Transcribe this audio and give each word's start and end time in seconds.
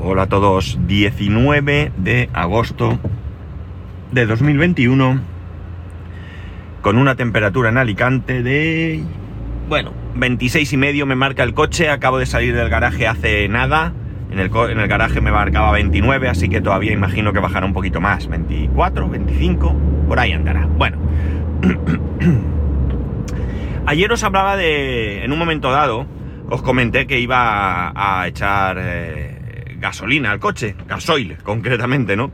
Hola 0.00 0.22
a 0.22 0.26
todos, 0.28 0.78
19 0.86 1.90
de 1.96 2.30
agosto 2.32 3.00
de 4.12 4.26
2021 4.26 5.20
con 6.82 6.98
una 6.98 7.16
temperatura 7.16 7.70
en 7.70 7.78
Alicante 7.78 8.44
de... 8.44 9.02
Bueno, 9.68 9.92
26 10.14 10.72
y 10.72 10.76
medio 10.76 11.04
me 11.04 11.16
marca 11.16 11.42
el 11.42 11.52
coche, 11.52 11.90
acabo 11.90 12.18
de 12.18 12.26
salir 12.26 12.54
del 12.54 12.68
garaje 12.68 13.08
hace 13.08 13.48
nada, 13.48 13.92
en 14.30 14.38
el, 14.38 14.52
en 14.70 14.78
el 14.78 14.86
garaje 14.86 15.20
me 15.20 15.32
marcaba 15.32 15.72
29, 15.72 16.28
así 16.28 16.48
que 16.48 16.60
todavía 16.60 16.92
imagino 16.92 17.32
que 17.32 17.40
bajará 17.40 17.66
un 17.66 17.72
poquito 17.72 18.00
más, 18.00 18.28
24, 18.28 19.08
25, 19.08 19.76
por 20.06 20.20
ahí 20.20 20.30
andará. 20.30 20.64
Bueno, 20.66 20.98
ayer 23.86 24.12
os 24.12 24.22
hablaba 24.22 24.56
de, 24.56 25.24
en 25.24 25.32
un 25.32 25.40
momento 25.40 25.72
dado, 25.72 26.06
os 26.48 26.62
comenté 26.62 27.08
que 27.08 27.18
iba 27.18 27.92
a, 27.96 28.28
echar... 28.28 28.78
Eh, 28.80 29.37
gasolina 29.78 30.30
al 30.30 30.40
coche, 30.40 30.74
gasoil 30.86 31.36
concretamente, 31.42 32.16
¿no? 32.16 32.30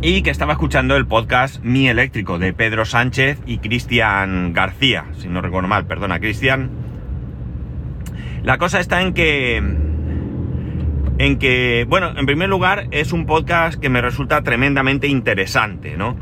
Y 0.00 0.22
que 0.22 0.30
estaba 0.30 0.52
escuchando 0.52 0.96
el 0.96 1.06
podcast 1.06 1.62
Mi 1.64 1.88
Eléctrico 1.88 2.38
de 2.38 2.52
Pedro 2.52 2.84
Sánchez 2.84 3.40
y 3.46 3.58
Cristian 3.58 4.52
García, 4.52 5.06
si 5.18 5.28
no 5.28 5.40
recuerdo 5.40 5.68
mal, 5.68 5.86
perdona, 5.86 6.20
Cristian. 6.20 6.70
La 8.42 8.58
cosa 8.58 8.80
está 8.80 9.02
en 9.02 9.12
que. 9.12 9.56
En 11.18 11.38
que, 11.38 11.84
bueno, 11.88 12.16
en 12.16 12.26
primer 12.26 12.48
lugar, 12.48 12.86
es 12.92 13.12
un 13.12 13.26
podcast 13.26 13.80
que 13.80 13.88
me 13.88 14.00
resulta 14.00 14.42
tremendamente 14.42 15.08
interesante, 15.08 15.96
¿no? 15.96 16.16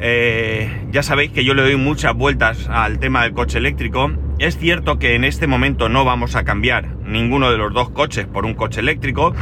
Eh, 0.00 0.86
ya 0.90 1.02
sabéis 1.02 1.30
que 1.30 1.44
yo 1.44 1.52
le 1.52 1.62
doy 1.62 1.76
muchas 1.76 2.14
vueltas 2.14 2.68
al 2.70 2.98
tema 2.98 3.22
del 3.22 3.32
coche 3.32 3.58
eléctrico 3.58 4.10
es 4.38 4.58
cierto 4.58 4.98
que 4.98 5.14
en 5.14 5.24
este 5.24 5.46
momento 5.46 5.88
no 5.88 6.04
vamos 6.04 6.34
a 6.34 6.44
cambiar 6.44 6.96
ninguno 7.04 7.50
de 7.50 7.58
los 7.58 7.72
dos 7.72 7.90
coches 7.90 8.26
por 8.26 8.44
un 8.44 8.54
coche 8.54 8.80
eléctrico, 8.80 9.32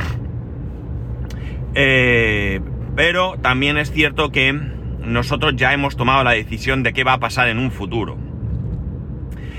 eh, 1.74 2.60
pero 2.95 3.37
también 3.40 3.79
es 3.79 3.90
cierto 3.90 4.30
que 4.30 4.52
nosotros 4.52 5.54
ya 5.57 5.73
hemos 5.73 5.96
tomado 5.96 6.23
la 6.24 6.32
decisión 6.32 6.82
de 6.82 6.93
qué 6.93 7.04
va 7.04 7.15
a 7.15 7.21
pasar 7.21 7.49
en 7.49 7.59
un 7.59 7.71
futuro. 7.71 8.18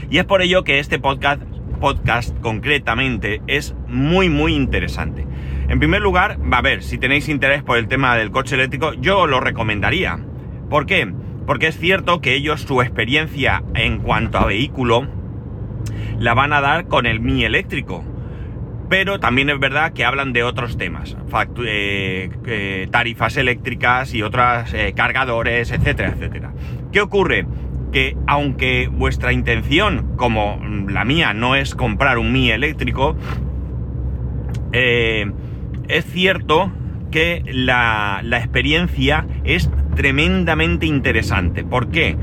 Y 0.10 0.20
es 0.20 0.26
por 0.26 0.44
ello 0.44 0.64
que 0.64 0.80
este 0.80 1.00
podcast, 1.00 1.42
podcast 1.80 2.40
concretamente 2.40 3.42
es 3.48 3.76
muy 3.88 4.30
muy 4.30 4.54
interesante. 4.54 5.26
En 5.68 5.80
primer 5.80 6.02
lugar, 6.02 6.38
va 6.52 6.60
a 6.60 6.62
ver, 6.62 6.84
si 6.84 7.00
tenéis 7.00 7.28
interés 7.30 7.64
por 7.64 7.78
el 7.78 7.88
tema 7.88 8.16
del 8.16 8.30
coche 8.30 8.56
eléctrico, 8.56 8.94
yo 8.94 9.26
lo 9.26 9.40
recomendaría. 9.40 10.20
¿Por 10.70 10.86
qué? 10.86 11.12
Porque 11.48 11.68
es 11.68 11.78
cierto 11.78 12.22
que 12.22 12.36
ellos 12.36 12.62
su 12.62 12.82
experiencia 12.82 13.64
en 13.74 14.00
cuanto 14.00 14.38
a 14.38 14.46
vehículo 14.46 15.08
la 16.24 16.34
van 16.34 16.54
a 16.54 16.62
dar 16.62 16.88
con 16.88 17.06
el 17.06 17.20
Mi 17.20 17.44
eléctrico. 17.44 18.04
Pero 18.90 19.20
también 19.20 19.50
es 19.50 19.60
verdad 19.60 19.92
que 19.92 20.06
hablan 20.06 20.32
de 20.32 20.44
otros 20.44 20.78
temas, 20.78 21.18
eh, 21.66 22.30
eh, 22.46 22.88
tarifas 22.92 23.36
eléctricas 23.36 24.14
y 24.14 24.22
otros 24.22 24.74
eh, 24.74 24.94
cargadores, 24.96 25.72
etcétera, 25.72 26.14
etcétera. 26.16 26.54
¿Qué 26.94 27.02
ocurre? 27.02 27.46
Que 27.92 28.16
aunque 28.26 28.88
vuestra 28.88 29.34
intención, 29.34 30.16
como 30.16 30.62
la 30.88 31.04
mía, 31.04 31.34
no 31.34 31.56
es 31.56 31.76
comprar 31.76 32.18
un 32.18 32.32
Mi 32.32 32.52
eléctrico, 32.52 33.18
es 34.72 36.06
cierto 36.06 36.72
que 37.12 37.44
la, 37.46 38.22
la 38.24 38.38
experiencia 38.38 39.28
es 39.44 39.70
tremendamente 39.96 40.86
interesante. 40.86 41.64
¿Por 41.64 41.90
qué? 41.90 42.16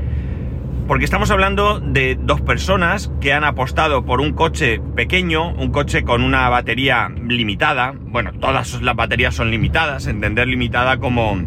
Porque 0.87 1.05
estamos 1.05 1.31
hablando 1.31 1.79
de 1.79 2.17
dos 2.19 2.41
personas 2.41 3.11
que 3.21 3.33
han 3.33 3.43
apostado 3.43 4.03
por 4.03 4.19
un 4.19 4.33
coche 4.33 4.81
pequeño, 4.95 5.49
un 5.53 5.71
coche 5.71 6.03
con 6.03 6.21
una 6.21 6.49
batería 6.49 7.09
limitada. 7.27 7.93
Bueno, 7.97 8.33
todas 8.33 8.81
las 8.81 8.95
baterías 8.95 9.33
son 9.33 9.51
limitadas, 9.51 10.07
entender 10.07 10.47
limitada 10.47 10.97
como, 10.97 11.41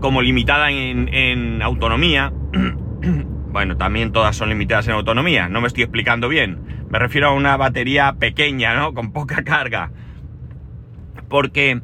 como 0.00 0.22
limitada 0.22 0.70
en, 0.70 1.62
autonomía. 1.62 2.32
bueno, 3.52 3.76
también 3.76 4.12
todas 4.12 4.34
son 4.34 4.48
limitadas 4.48 4.88
en 4.88 4.94
autonomía, 4.94 5.48
no 5.48 5.60
me 5.60 5.68
estoy 5.68 5.84
explicando 5.84 6.28
bien. 6.28 6.86
Me 6.90 6.98
refiero 6.98 7.28
a 7.28 7.32
una 7.32 7.56
batería 7.56 8.16
pequeña, 8.18 8.74
¿no? 8.74 8.92
Con 8.92 9.12
poca 9.12 9.44
carga. 9.44 9.90
Porque 11.28 11.80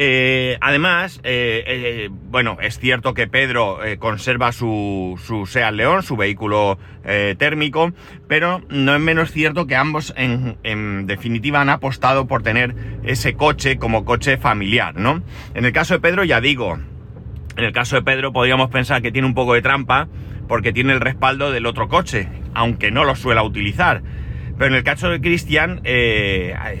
eh, 0.00 0.58
además, 0.60 1.20
eh, 1.24 1.64
eh, 1.66 2.08
bueno, 2.12 2.58
es 2.62 2.78
cierto 2.78 3.14
que 3.14 3.26
Pedro 3.26 3.80
conserva 3.98 4.52
su, 4.52 5.20
su 5.20 5.44
Seat 5.44 5.74
León, 5.74 6.04
su 6.04 6.16
vehículo 6.16 6.78
térmico, 7.36 7.92
pero 8.28 8.62
no 8.68 8.94
es 8.94 9.00
menos 9.00 9.32
cierto 9.32 9.66
que 9.66 9.74
ambos 9.74 10.14
en, 10.16 11.06
definitiva 11.08 11.60
han 11.62 11.68
apostado 11.68 12.28
por 12.28 12.44
tener 12.44 12.76
ese 13.02 13.34
coche 13.34 13.78
como 13.78 14.04
coche 14.04 14.36
familiar, 14.36 14.94
¿no? 14.94 15.22
En 15.54 15.64
el 15.64 15.72
caso 15.72 15.94
de 15.94 16.00
Pedro, 16.00 16.22
ya 16.22 16.40
digo, 16.40 16.78
en 17.56 17.64
el 17.64 17.72
caso 17.72 17.96
de 17.96 18.02
Pedro 18.02 18.32
podríamos 18.32 18.70
pensar 18.70 19.02
que 19.02 19.10
tiene 19.10 19.26
un 19.26 19.34
poco 19.34 19.54
de 19.54 19.62
trampa 19.62 20.06
porque 20.46 20.72
tiene 20.72 20.92
el 20.92 21.00
respaldo 21.00 21.50
del 21.50 21.66
otro 21.66 21.88
coche, 21.88 22.28
aunque 22.54 22.92
no 22.92 23.04
lo 23.04 23.16
suela 23.16 23.42
utilizar. 23.42 24.02
Pero 24.58 24.66
en 24.66 24.74
el 24.74 24.84
caso 24.84 25.10
de 25.10 25.20
Cristian 25.20 25.80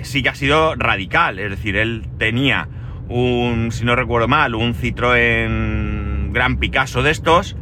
sí 0.02 0.22
que 0.22 0.28
ha 0.28 0.34
sido 0.36 0.76
radical, 0.76 1.40
es 1.40 1.50
decir, 1.50 1.74
él 1.74 2.06
tenía 2.18 2.68
un, 3.08 3.70
si 3.72 3.84
no 3.84 3.96
recuerdo 3.96 4.28
mal, 4.28 4.54
un 4.54 4.74
Citroën 4.74 6.32
Gran 6.32 6.58
Picasso 6.58 7.02
de 7.02 7.10
estos, 7.10 7.56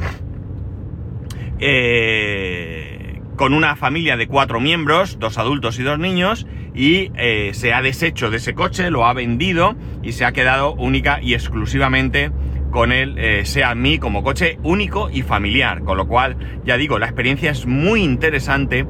eh, 1.59 3.21
con 3.37 3.55
una 3.55 3.77
familia 3.77 4.17
de 4.17 4.27
cuatro 4.27 4.61
miembros, 4.61 5.19
dos 5.19 5.39
adultos 5.39 5.79
y 5.79 5.83
dos 5.83 5.99
niños, 5.99 6.47
y 6.75 7.11
eh, 7.17 7.51
se 7.55 7.73
ha 7.73 7.83
deshecho 7.83 8.31
de 8.31 8.39
ese 8.39 8.55
coche, 8.55 8.91
lo 8.91 9.07
ha 9.07 9.13
vendido 9.13 9.77
y 10.03 10.13
se 10.13 10.25
ha 10.25 10.33
quedado 10.33 10.75
única 10.75 11.21
y 11.23 11.35
exclusivamente 11.35 12.31
con 12.71 12.93
el 12.93 13.15
eh, 13.17 13.45
Mi 13.75 13.99
como 13.99 14.23
coche 14.23 14.59
único 14.63 15.09
y 15.11 15.23
familiar, 15.23 15.83
con 15.83 15.97
lo 15.97 16.07
cual, 16.07 16.37
ya 16.65 16.77
digo, 16.77 16.99
la 16.99 17.07
experiencia 17.07 17.51
es 17.51 17.67
muy 17.67 18.03
interesante 18.03 18.87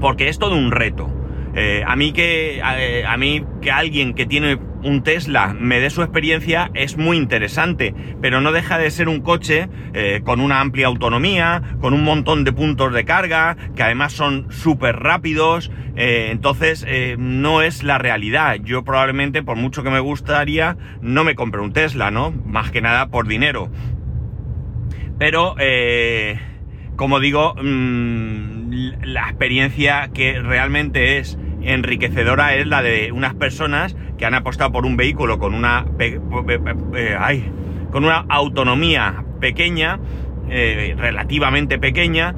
porque 0.00 0.28
es 0.28 0.38
todo 0.38 0.56
un 0.56 0.70
reto. 0.70 1.17
A 1.86 1.96
mí 1.96 2.12
que 2.12 2.60
a, 2.62 3.16
mí 3.16 3.44
que 3.60 3.70
alguien 3.70 4.14
que 4.14 4.26
tiene 4.26 4.58
un 4.82 5.02
Tesla 5.02 5.54
me 5.58 5.80
dé 5.80 5.90
su 5.90 6.02
experiencia 6.02 6.70
es 6.74 6.96
muy 6.96 7.16
interesante, 7.16 7.94
pero 8.20 8.40
no 8.40 8.52
deja 8.52 8.78
de 8.78 8.90
ser 8.90 9.08
un 9.08 9.20
coche 9.20 9.68
eh, 9.94 10.20
con 10.24 10.40
una 10.40 10.60
amplia 10.60 10.86
autonomía, 10.86 11.62
con 11.80 11.94
un 11.94 12.04
montón 12.04 12.44
de 12.44 12.52
puntos 12.52 12.92
de 12.92 13.04
carga, 13.04 13.56
que 13.74 13.82
además 13.82 14.12
son 14.12 14.46
súper 14.50 14.96
rápidos, 14.96 15.70
eh, 15.96 16.28
entonces 16.30 16.84
eh, 16.86 17.16
no 17.18 17.62
es 17.62 17.82
la 17.82 17.98
realidad. 17.98 18.56
Yo 18.62 18.84
probablemente, 18.84 19.42
por 19.42 19.56
mucho 19.56 19.82
que 19.82 19.90
me 19.90 20.00
gustaría, 20.00 20.76
no 21.00 21.24
me 21.24 21.34
compre 21.34 21.60
un 21.60 21.72
Tesla, 21.72 22.10
¿no? 22.10 22.30
Más 22.30 22.70
que 22.70 22.80
nada 22.80 23.08
por 23.08 23.26
dinero. 23.26 23.70
Pero, 25.18 25.56
como 26.94 27.18
digo, 27.18 27.54
mm, 27.60 29.02
la 29.02 29.22
experiencia 29.22 30.10
que 30.14 30.40
realmente 30.40 31.18
es 31.18 31.36
enriquecedora 31.62 32.54
es 32.54 32.66
la 32.66 32.82
de 32.82 33.12
unas 33.12 33.34
personas 33.34 33.96
que 34.16 34.26
han 34.26 34.34
apostado 34.34 34.72
por 34.72 34.86
un 34.86 34.96
vehículo 34.96 35.38
con 35.38 35.54
una, 35.54 35.86
eh, 35.98 36.20
con 37.90 38.04
una 38.04 38.24
autonomía 38.28 39.24
pequeña, 39.40 39.98
eh, 40.50 40.94
relativamente 40.96 41.78
pequeña, 41.78 42.34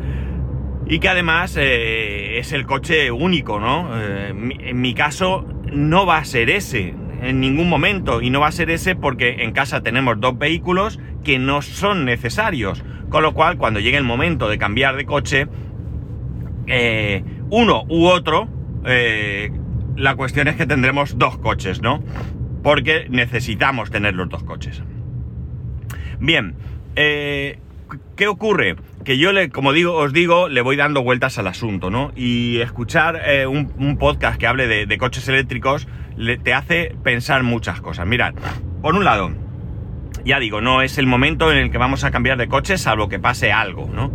y 0.86 0.98
que 0.98 1.08
además 1.08 1.56
eh, 1.58 2.38
es 2.38 2.52
el 2.52 2.66
coche 2.66 3.10
único, 3.10 3.60
¿no? 3.60 3.90
en 4.00 4.80
mi 4.80 4.94
caso 4.94 5.46
no 5.72 6.04
va 6.04 6.18
a 6.18 6.24
ser 6.24 6.50
ese 6.50 6.94
en 7.22 7.38
ningún 7.40 7.68
momento, 7.68 8.22
y 8.22 8.30
no 8.30 8.40
va 8.40 8.48
a 8.48 8.52
ser 8.52 8.70
ese 8.70 8.96
porque 8.96 9.42
en 9.44 9.52
casa 9.52 9.82
tenemos 9.82 10.18
dos 10.20 10.38
vehículos 10.38 10.98
que 11.22 11.38
no 11.38 11.60
son 11.60 12.04
necesarios, 12.06 12.82
con 13.10 13.22
lo 13.22 13.34
cual 13.34 13.58
cuando 13.58 13.78
llegue 13.78 13.98
el 13.98 14.04
momento 14.04 14.48
de 14.48 14.56
cambiar 14.56 14.96
de 14.96 15.04
coche, 15.04 15.46
uno 17.50 17.84
u 17.88 18.06
otro, 18.06 18.48
eh, 18.84 19.50
la 19.96 20.14
cuestión 20.16 20.48
es 20.48 20.56
que 20.56 20.66
tendremos 20.66 21.18
dos 21.18 21.38
coches, 21.38 21.82
¿no? 21.82 22.02
Porque 22.62 23.06
necesitamos 23.08 23.90
tener 23.90 24.14
los 24.14 24.28
dos 24.28 24.42
coches. 24.44 24.82
Bien, 26.18 26.54
eh, 26.96 27.58
¿qué 28.16 28.28
ocurre? 28.28 28.76
Que 29.04 29.18
yo, 29.18 29.32
le, 29.32 29.48
como 29.48 29.72
digo, 29.72 29.94
os 29.94 30.12
digo, 30.12 30.48
le 30.48 30.60
voy 30.60 30.76
dando 30.76 31.02
vueltas 31.02 31.38
al 31.38 31.46
asunto, 31.46 31.90
¿no? 31.90 32.12
Y 32.14 32.60
escuchar 32.60 33.20
eh, 33.24 33.46
un, 33.46 33.96
podcast 33.98 34.38
que 34.38 34.46
hable 34.46 34.66
de, 34.66 34.98
coches 34.98 35.26
eléctricos 35.28 35.88
te 36.42 36.52
hace 36.52 36.94
pensar 37.02 37.42
muchas 37.42 37.80
cosas. 37.80 38.06
Mirad, 38.06 38.34
por 38.82 38.94
un 38.94 39.04
lado, 39.04 39.30
ya 40.24 40.38
digo, 40.38 40.60
no 40.60 40.82
es 40.82 40.98
el 40.98 41.06
momento 41.06 41.50
en 41.50 41.58
el 41.58 41.70
que 41.70 41.78
vamos 41.78 42.04
a 42.04 42.10
cambiar 42.10 42.36
de 42.36 42.48
coche, 42.48 42.76
salvo 42.76 43.08
que 43.08 43.18
pase 43.18 43.52
algo, 43.52 43.88
¿no? 43.92 44.12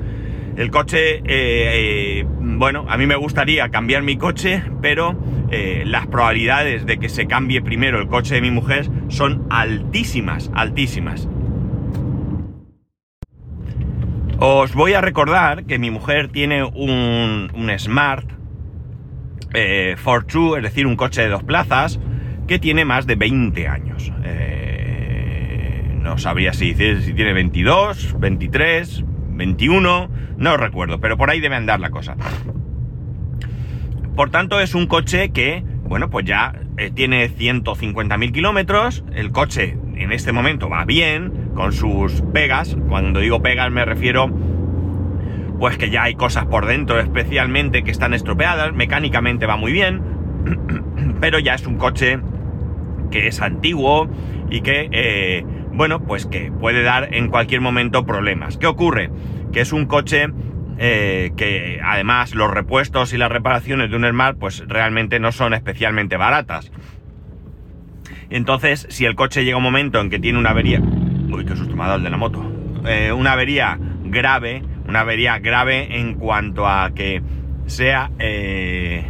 El 0.55 0.71
coche, 0.71 1.21
eh, 1.25 2.25
bueno, 2.39 2.85
a 2.87 2.97
mí 2.97 3.05
me 3.05 3.17
gustaría 3.17 3.69
cambiar 3.69 4.03
mi 4.03 4.15
coche, 4.15 4.63
pero 4.81 5.17
eh, 5.51 5.83
las 5.85 6.07
probabilidades 6.07 6.85
de 6.85 6.97
que 6.97 7.09
se 7.09 7.27
cambie 7.27 7.61
primero 7.61 7.99
el 7.99 8.07
coche 8.07 8.35
de 8.35 8.41
mi 8.41 8.51
mujer 8.51 8.87
son 9.09 9.45
altísimas, 9.49 10.49
altísimas. 10.53 11.27
Os 14.39 14.73
voy 14.73 14.93
a 14.93 15.01
recordar 15.01 15.65
que 15.65 15.77
mi 15.77 15.91
mujer 15.91 16.29
tiene 16.29 16.63
un, 16.63 17.49
Smart, 17.77 18.25
eh, 19.53 19.95
Fortwo, 19.97 20.55
es 20.57 20.63
decir, 20.63 20.87
un 20.87 20.95
coche 20.95 21.21
de 21.21 21.29
dos 21.29 21.43
plazas, 21.43 21.99
que 22.47 22.59
tiene 22.59 22.85
más 22.85 23.07
de 23.07 23.15
20 23.15 23.67
años. 23.67 24.11
Eh, 24.23 25.97
no 26.01 26.17
sabría 26.17 26.53
si, 26.53 26.73
si 26.73 27.13
tiene 27.13 27.33
22, 27.33 28.19
23, 28.19 29.03
21, 29.35 30.09
no 30.37 30.57
recuerdo, 30.57 30.99
pero 30.99 31.17
por 31.17 31.29
ahí 31.29 31.39
debe 31.39 31.55
andar 31.55 31.79
la 31.79 31.89
cosa. 31.89 32.15
Por 34.15 34.29
tanto, 34.29 34.59
es 34.61 34.75
un 34.75 34.87
coche 34.87 35.29
que, 35.29 35.63
bueno, 35.83 36.09
pues 36.09 36.25
ya 36.25 36.53
eh, 36.77 36.89
tiene 36.93 37.29
150.000 37.29 38.31
kilómetros. 38.31 39.03
El 39.13 39.31
coche 39.31 39.77
en 39.95 40.11
este 40.11 40.31
momento 40.31 40.69
va 40.69 40.85
bien, 40.85 41.51
con 41.53 41.73
sus 41.73 42.21
pegas. 42.33 42.77
Cuando 42.87 43.19
digo 43.19 43.41
pegas 43.41 43.71
me 43.71 43.83
refiero, 43.83 44.29
pues 45.59 45.77
que 45.77 45.89
ya 45.89 46.03
hay 46.03 46.15
cosas 46.15 46.45
por 46.45 46.65
dentro, 46.65 46.99
especialmente 46.99 47.83
que 47.83 47.91
están 47.91 48.13
estropeadas. 48.13 48.73
Mecánicamente 48.73 49.45
va 49.45 49.57
muy 49.57 49.71
bien, 49.71 50.01
pero 51.19 51.39
ya 51.39 51.55
es 51.55 51.65
un 51.65 51.77
coche 51.77 52.19
que 53.11 53.27
es 53.27 53.41
antiguo 53.41 54.09
y 54.49 54.61
que, 54.61 54.89
eh, 54.91 55.45
bueno, 55.75 56.03
pues 56.03 56.25
que 56.25 56.51
puede 56.51 56.83
dar 56.83 57.13
en 57.13 57.29
cualquier 57.29 57.61
momento 57.61 58.05
problemas. 58.05 58.57
¿Qué 58.57 58.67
ocurre? 58.67 59.11
Que 59.51 59.61
es 59.61 59.73
un 59.73 59.85
coche 59.85 60.27
eh, 60.77 61.31
que 61.37 61.79
además 61.83 62.35
los 62.35 62.51
repuestos 62.51 63.13
y 63.13 63.17
las 63.17 63.31
reparaciones 63.31 63.89
de 63.89 63.95
un 63.95 64.05
Smart 64.05 64.37
pues 64.37 64.63
realmente 64.67 65.19
no 65.19 65.31
son 65.31 65.53
especialmente 65.53 66.17
baratas. 66.17 66.71
Entonces, 68.29 68.87
si 68.89 69.05
el 69.05 69.15
coche 69.15 69.45
llega 69.45 69.57
un 69.57 69.63
momento 69.63 70.01
en 70.01 70.09
que 70.09 70.19
tiene 70.19 70.39
una 70.39 70.51
avería... 70.51 70.79
Uy, 70.79 71.45
qué 71.45 71.55
susto 71.55 71.75
me 71.75 71.83
ha 71.83 71.87
dado 71.87 71.97
el 71.97 72.03
de 72.03 72.09
la 72.09 72.17
moto. 72.17 72.43
Eh, 72.87 73.11
una 73.11 73.33
avería 73.33 73.77
grave, 74.03 74.63
una 74.87 75.01
avería 75.01 75.39
grave 75.39 75.99
en 75.99 76.15
cuanto 76.15 76.67
a 76.67 76.91
que 76.93 77.21
sea 77.65 78.11
eh, 78.19 79.03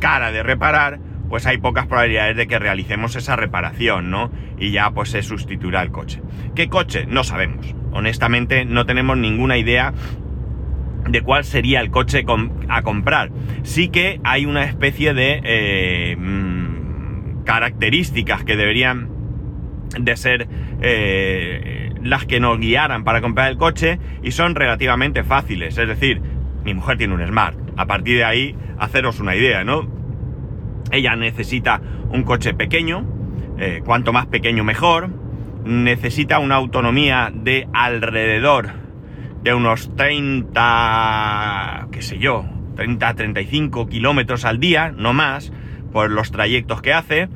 cara 0.00 0.32
de 0.32 0.42
reparar, 0.42 0.98
pues 1.30 1.46
hay 1.46 1.58
pocas 1.58 1.86
probabilidades 1.86 2.36
de 2.36 2.48
que 2.48 2.58
realicemos 2.58 3.14
esa 3.14 3.36
reparación, 3.36 4.10
¿no? 4.10 4.32
Y 4.58 4.72
ya 4.72 4.90
pues 4.90 5.10
se 5.10 5.22
sustituirá 5.22 5.80
el 5.80 5.92
coche. 5.92 6.20
¿Qué 6.56 6.68
coche? 6.68 7.06
No 7.08 7.22
sabemos. 7.22 7.74
Honestamente 7.92 8.64
no 8.64 8.84
tenemos 8.84 9.16
ninguna 9.16 9.56
idea 9.56 9.94
de 11.08 11.22
cuál 11.22 11.44
sería 11.44 11.80
el 11.80 11.90
coche 11.90 12.24
a 12.68 12.82
comprar. 12.82 13.30
Sí 13.62 13.88
que 13.88 14.20
hay 14.24 14.44
una 14.44 14.64
especie 14.64 15.14
de 15.14 15.40
eh, 15.44 16.16
mm, 16.16 17.44
características 17.44 18.42
que 18.42 18.56
deberían 18.56 19.08
de 19.98 20.16
ser 20.16 20.48
eh, 20.82 21.92
las 22.02 22.26
que 22.26 22.40
nos 22.40 22.58
guiaran 22.58 23.04
para 23.04 23.20
comprar 23.20 23.52
el 23.52 23.56
coche 23.56 24.00
y 24.22 24.32
son 24.32 24.56
relativamente 24.56 25.22
fáciles. 25.22 25.78
Es 25.78 25.86
decir, 25.86 26.20
mi 26.64 26.74
mujer 26.74 26.98
tiene 26.98 27.14
un 27.14 27.24
Smart. 27.24 27.56
A 27.76 27.86
partir 27.86 28.16
de 28.16 28.24
ahí, 28.24 28.56
haceros 28.78 29.20
una 29.20 29.36
idea, 29.36 29.62
¿no? 29.62 29.99
Ella 30.90 31.16
necesita 31.16 31.80
un 32.10 32.24
coche 32.24 32.54
pequeño, 32.54 33.06
eh, 33.58 33.82
cuanto 33.84 34.12
más 34.12 34.26
pequeño 34.26 34.64
mejor. 34.64 35.10
Necesita 35.64 36.38
una 36.38 36.56
autonomía 36.56 37.32
de 37.34 37.68
alrededor 37.72 38.70
de 39.42 39.54
unos 39.54 39.94
30, 39.96 41.88
qué 41.92 42.02
sé 42.02 42.18
yo, 42.18 42.44
30, 42.76 43.14
35 43.14 43.88
kilómetros 43.88 44.44
al 44.44 44.60
día, 44.60 44.92
no 44.96 45.12
más, 45.12 45.52
por 45.92 46.10
los 46.10 46.30
trayectos 46.30 46.82
que 46.82 46.92
hace. 46.92 47.28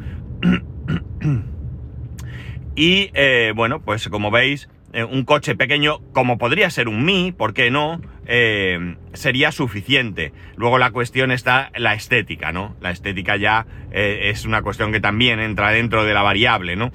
y 2.76 3.10
eh, 3.14 3.52
bueno, 3.54 3.80
pues 3.80 4.08
como 4.08 4.30
veis, 4.30 4.68
eh, 4.94 5.04
un 5.04 5.24
coche 5.24 5.54
pequeño, 5.54 5.98
como 6.12 6.38
podría 6.38 6.70
ser 6.70 6.88
un 6.88 7.04
Mi, 7.04 7.32
¿por 7.32 7.52
qué 7.52 7.70
no? 7.70 8.00
Eh, 8.26 8.96
sería 9.12 9.52
suficiente. 9.52 10.32
Luego 10.56 10.78
la 10.78 10.90
cuestión 10.90 11.30
está 11.30 11.70
la 11.76 11.94
estética, 11.94 12.52
¿no? 12.52 12.76
La 12.80 12.90
estética 12.90 13.36
ya 13.36 13.66
es 13.92 14.44
una 14.44 14.62
cuestión 14.62 14.90
que 14.90 15.00
también 15.00 15.38
entra 15.38 15.70
dentro 15.70 16.04
de 16.04 16.14
la 16.14 16.22
variable, 16.22 16.74
¿no? 16.74 16.90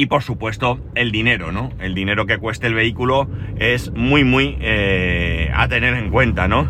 y 0.00 0.06
por 0.06 0.22
supuesto 0.22 0.80
el 0.94 1.12
dinero, 1.12 1.52
¿no? 1.52 1.72
El 1.78 1.94
dinero 1.94 2.24
que 2.24 2.38
cueste 2.38 2.66
el 2.66 2.72
vehículo 2.72 3.28
es 3.58 3.92
muy, 3.92 4.24
muy 4.24 4.56
eh, 4.62 5.50
a 5.54 5.68
tener 5.68 5.92
en 5.92 6.10
cuenta, 6.10 6.48
¿no? 6.48 6.66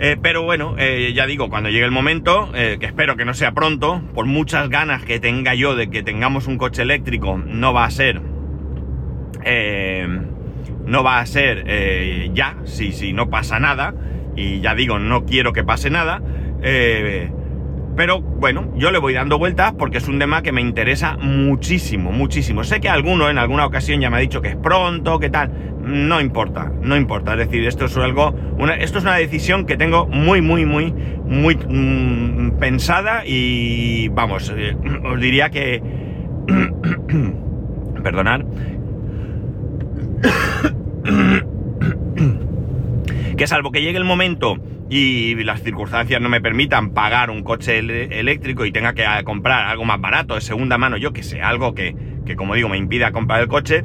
Eh, 0.00 0.16
pero 0.20 0.42
bueno, 0.42 0.74
eh, 0.78 1.12
ya 1.14 1.26
digo, 1.26 1.48
cuando 1.48 1.70
llegue 1.70 1.84
el 1.84 1.92
momento, 1.92 2.50
que 2.52 2.86
espero 2.86 3.16
que 3.16 3.24
no 3.24 3.34
sea 3.34 3.52
pronto, 3.52 4.02
por 4.14 4.26
muchas 4.26 4.68
ganas 4.68 5.04
que 5.04 5.20
tenga 5.20 5.54
yo 5.54 5.76
de 5.76 5.90
que 5.90 6.02
tengamos 6.02 6.48
un 6.48 6.58
coche 6.58 6.82
eléctrico, 6.82 7.38
no 7.38 7.72
va 7.72 7.84
a 7.84 7.90
ser... 7.90 8.20
no 9.44 11.02
va 11.02 11.20
a 11.20 11.26
ser 11.26 12.32
ya, 12.34 12.56
si, 12.64 12.92
si 12.92 13.12
no 13.12 13.30
pasa 13.30 13.58
nada, 13.58 13.94
y 14.36 14.60
ya 14.60 14.74
digo, 14.74 14.98
no 14.98 15.24
quiero 15.24 15.52
que 15.52 15.64
pase 15.64 15.90
nada, 15.90 16.22
pero 17.98 18.20
bueno, 18.20 18.72
yo 18.76 18.92
le 18.92 18.98
voy 18.98 19.12
dando 19.12 19.38
vueltas 19.40 19.72
porque 19.76 19.98
es 19.98 20.06
un 20.06 20.20
tema 20.20 20.40
que 20.40 20.52
me 20.52 20.60
interesa 20.60 21.16
muchísimo, 21.16 22.12
muchísimo. 22.12 22.62
Sé 22.62 22.80
que 22.80 22.88
alguno 22.88 23.28
en 23.28 23.38
alguna 23.38 23.66
ocasión 23.66 24.00
ya 24.00 24.08
me 24.08 24.18
ha 24.18 24.20
dicho 24.20 24.40
que 24.40 24.50
es 24.50 24.56
pronto, 24.56 25.18
que 25.18 25.30
tal. 25.30 25.50
No 25.82 26.20
importa, 26.20 26.70
no 26.80 26.96
importa. 26.96 27.32
Es 27.32 27.38
decir, 27.38 27.66
esto 27.66 27.86
es 27.86 27.96
algo, 27.96 28.36
esto 28.78 28.98
es 28.98 29.04
una 29.04 29.16
decisión 29.16 29.66
que 29.66 29.76
tengo 29.76 30.06
muy, 30.06 30.40
muy, 30.40 30.64
muy, 30.64 30.92
muy 31.24 31.56
mm, 31.56 32.58
pensada 32.60 33.24
y 33.26 34.06
vamos, 34.10 34.54
eh, 34.56 34.76
os 35.04 35.20
diría 35.20 35.50
que, 35.50 35.82
perdonad, 38.04 38.42
que 43.36 43.46
salvo 43.46 43.70
que 43.70 43.82
llegue 43.82 43.98
el 43.98 44.04
momento 44.04 44.58
y 44.90 45.34
las 45.44 45.62
circunstancias 45.62 46.20
no 46.20 46.28
me 46.28 46.40
permitan 46.40 46.90
pagar 46.90 47.30
un 47.30 47.42
coche 47.42 47.78
eléctrico 47.78 48.64
y 48.64 48.72
tenga 48.72 48.94
que 48.94 49.04
ah, 49.04 49.22
comprar 49.22 49.66
algo 49.66 49.84
más 49.84 50.00
barato 50.00 50.34
de 50.34 50.40
segunda 50.40 50.78
mano, 50.78 50.96
yo 50.96 51.12
que 51.12 51.22
sé, 51.22 51.42
algo 51.42 51.74
que, 51.74 51.94
como 52.36 52.54
digo 52.54 52.68
me 52.68 52.78
impida 52.78 53.12
comprar 53.12 53.40
el 53.40 53.48
coche, 53.48 53.84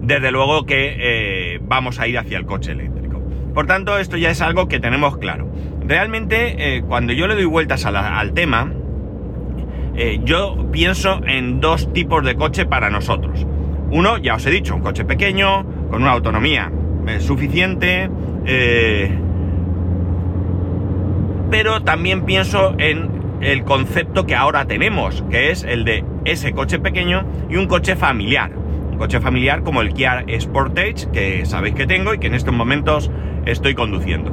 desde 0.00 0.32
luego 0.32 0.64
que 0.64 0.96
eh, 0.98 1.60
vamos 1.62 2.00
a 2.00 2.08
ir 2.08 2.18
hacia 2.18 2.38
el 2.38 2.46
coche 2.46 2.72
eléctrico. 2.72 3.20
Por 3.54 3.66
tanto, 3.66 3.98
esto 3.98 4.16
ya 4.16 4.30
es 4.30 4.40
algo 4.40 4.68
que 4.68 4.80
tenemos 4.80 5.18
claro. 5.18 5.50
Realmente, 5.84 6.76
eh, 6.76 6.82
cuando 6.82 7.12
yo 7.12 7.26
le 7.26 7.34
doy 7.34 7.44
vueltas 7.44 7.84
al 7.84 8.32
tema, 8.32 8.72
eh, 9.96 10.20
yo 10.24 10.68
pienso 10.70 11.20
en 11.26 11.60
dos 11.60 11.92
tipos 11.92 12.24
de 12.24 12.36
coche 12.36 12.64
para 12.64 12.90
nosotros. 12.90 13.46
Uno, 13.90 14.18
ya 14.18 14.36
os 14.36 14.46
he 14.46 14.50
dicho, 14.50 14.74
un 14.74 14.82
coche 14.82 15.04
pequeño, 15.04 15.64
con 15.90 16.02
una 16.02 16.12
autonomía 16.12 16.70
suficiente, 17.18 18.08
pero 21.50 21.82
también 21.82 22.24
pienso 22.24 22.74
en 22.78 23.08
el 23.40 23.64
concepto 23.64 24.26
que 24.26 24.36
ahora 24.36 24.66
tenemos, 24.66 25.24
que 25.30 25.50
es 25.50 25.64
el 25.64 25.84
de 25.84 26.04
ese 26.24 26.52
coche 26.52 26.78
pequeño 26.78 27.24
y 27.48 27.56
un 27.56 27.66
coche 27.66 27.96
familiar. 27.96 28.52
Un 28.92 28.98
coche 28.98 29.18
familiar 29.20 29.62
como 29.62 29.80
el 29.80 29.92
Kia 29.92 30.24
Sportage, 30.38 31.10
que 31.12 31.44
sabéis 31.46 31.74
que 31.74 31.86
tengo 31.86 32.14
y 32.14 32.18
que 32.18 32.28
en 32.28 32.34
estos 32.34 32.54
momentos 32.54 33.10
estoy 33.46 33.74
conduciendo. 33.74 34.30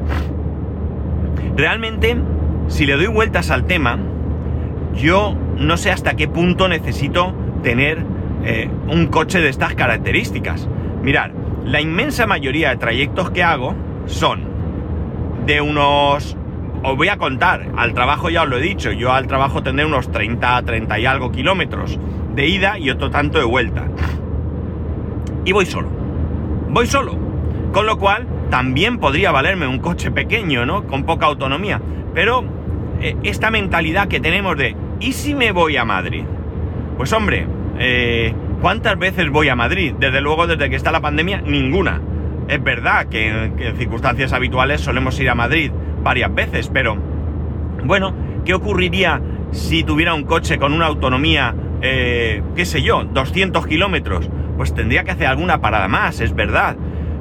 Realmente, 1.56 2.16
si 2.68 2.86
le 2.86 2.98
doy 2.98 3.08
vueltas 3.08 3.50
al 3.50 3.66
tema, 3.66 3.98
yo 4.94 5.36
no 5.58 5.78
sé 5.78 5.90
hasta 5.90 6.16
qué 6.16 6.28
punto 6.28 6.68
necesito 6.68 7.34
tener 7.64 8.06
eh, 8.50 8.70
un 8.88 9.08
coche 9.08 9.42
de 9.42 9.50
estas 9.50 9.75
características. 9.75 10.70
Mirad, 11.01 11.32
la 11.66 11.82
inmensa 11.82 12.25
mayoría 12.25 12.70
de 12.70 12.77
trayectos 12.77 13.30
que 13.32 13.44
hago 13.44 13.75
son 14.06 14.42
de 15.46 15.60
unos 15.60 16.38
os 16.82 16.96
voy 16.96 17.10
a 17.10 17.18
contar, 17.18 17.68
al 17.75 17.94
trabajo 17.94 18.30
ya 18.30 18.44
os 18.44 18.50
lo 18.50 18.58
he 18.58 18.62
dicho, 18.62 18.92
yo 18.94 19.12
al 19.12 19.27
trabajo 19.27 19.63
tendré 19.63 19.86
unos 19.86 20.10
30, 20.12 20.62
30 20.62 21.00
y 21.00 21.06
algo 21.06 21.32
kilómetros 21.32 22.00
de 22.36 22.48
ida 22.48 22.80
y 22.80 22.89
otro 22.89 23.10
tanto 23.10 23.38
de 23.38 23.44
vuelta. 23.44 23.88
Y 25.44 25.51
voy 25.51 25.66
solo. 25.66 25.89
Voy 26.70 26.88
solo. 26.88 27.18
Con 27.74 27.86
lo 27.86 27.98
cual, 27.98 28.27
también 28.50 29.00
podría 29.00 29.32
valerme 29.32 29.68
un 29.68 29.80
coche 29.80 30.12
pequeño, 30.12 30.66
¿no? 30.66 30.86
Con 30.86 31.04
poca 31.04 31.25
autonomía. 31.25 31.82
Pero 32.13 32.46
eh, 33.01 33.18
esta 33.24 33.51
mentalidad 33.51 34.08
que 34.08 34.22
tenemos 34.22 34.56
de, 34.56 34.75
¿y 35.01 35.12
si 35.12 35.36
me 35.36 35.51
voy 35.51 35.75
a 35.75 35.84
Madrid? 35.84 36.24
Pues 36.96 37.12
hombre, 37.12 37.48
eh, 37.79 38.34
¿cuántas 38.62 38.98
veces 38.98 39.29
voy 39.29 39.50
a 39.50 39.55
Madrid? 39.55 39.93
Desde 40.00 40.22
luego, 40.22 40.48
desde 40.48 40.69
que 40.69 40.75
está 40.75 40.91
la 40.91 41.01
pandemia, 41.01 41.41
ninguna. 41.41 42.01
Es 42.48 42.63
verdad 42.63 43.07
que 43.07 43.27
en 43.27 43.77
circunstancias 43.77 44.34
habituales 44.34 44.81
solemos 44.81 45.19
ir 45.19 45.29
a 45.29 45.36
Madrid 45.36 45.72
varias 46.01 46.34
veces, 46.34 46.69
pero 46.74 46.98
bueno, 47.84 48.13
¿qué 48.46 48.53
ocurriría 48.53 49.22
si 49.51 49.84
tuviera 49.84 50.13
un 50.13 50.24
coche 50.24 50.57
con 50.57 50.74
una 50.74 50.86
autonomía, 50.86 51.53
eh, 51.81 52.41
qué 52.55 52.65
sé 52.65 52.81
yo, 52.81 53.03
200 53.03 53.67
kilómetros? 53.67 54.29
Pues 54.55 54.74
tendría 54.74 55.03
que 55.03 55.12
hacer 55.12 55.27
alguna 55.27 55.62
parada 55.62 55.88
más, 55.88 56.19
es 56.22 56.34
verdad. 56.34 56.77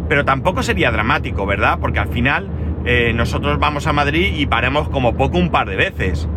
Pero 0.09 0.25
tampoco 0.25 0.63
sería 0.63 0.91
dramático, 0.91 1.45
¿verdad? 1.47 1.79
Porque 1.81 1.99
al 1.99 2.09
final 2.09 2.49
eh, 2.85 3.13
nosotros 3.13 3.59
vamos 3.59 3.87
a 3.89 3.93
Madrid 3.93 4.35
y 4.37 4.47
paremos 4.47 4.89
como 4.89 5.17
poco 5.17 5.39
un 5.39 5.51
par 5.51 5.69
de 5.69 5.77
veces. 5.77 6.29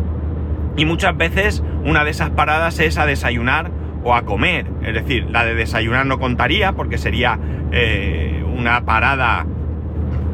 Y 0.76 0.84
muchas 0.84 1.16
veces 1.16 1.62
una 1.84 2.04
de 2.04 2.10
esas 2.10 2.30
paradas 2.30 2.80
es 2.80 2.98
a 2.98 3.06
desayunar 3.06 3.70
o 4.02 4.14
a 4.14 4.22
comer. 4.22 4.66
Es 4.82 4.94
decir, 4.94 5.26
la 5.30 5.44
de 5.44 5.54
desayunar 5.54 6.06
no 6.06 6.18
contaría 6.18 6.72
porque 6.72 6.98
sería 6.98 7.38
eh, 7.72 8.44
una 8.56 8.84
parada 8.84 9.46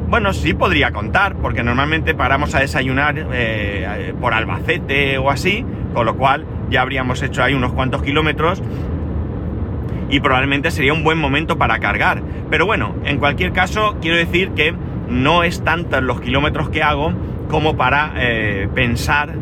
bueno, 0.09 0.33
sí 0.33 0.55
podría 0.55 0.93
contar, 0.93 1.35
porque 1.35 1.65
normalmente 1.65 2.15
paramos 2.15 2.55
a 2.55 2.61
desayunar 2.61 3.27
eh, 3.33 4.15
por 4.21 4.35
Albacete 4.35 5.19
o 5.19 5.31
así, 5.31 5.65
con 5.95 6.07
lo 6.07 6.17
cual 6.17 6.47
ya 6.71 6.83
habríamos 6.83 7.23
hecho 7.23 7.43
ahí 7.43 7.55
unos 7.55 7.73
cuantos 7.73 8.03
kilómetros 8.03 8.63
y 10.09 10.21
probablemente 10.21 10.71
sería 10.71 10.93
un 10.93 11.03
buen 11.03 11.19
momento 11.19 11.59
para 11.59 11.81
cargar. 11.81 12.23
Pero 12.51 12.67
bueno, 12.67 12.95
en 13.05 13.19
cualquier 13.19 13.53
caso, 13.53 13.97
quiero 14.01 14.17
decir 14.17 14.51
que 14.51 14.75
no 15.09 15.43
es 15.43 15.65
tantos 15.65 16.03
los 16.03 16.21
kilómetros 16.21 16.69
que 16.69 16.83
hago 16.83 17.13
como 17.49 17.77
para 17.77 18.13
eh, 18.17 18.69
pensar, 18.75 19.35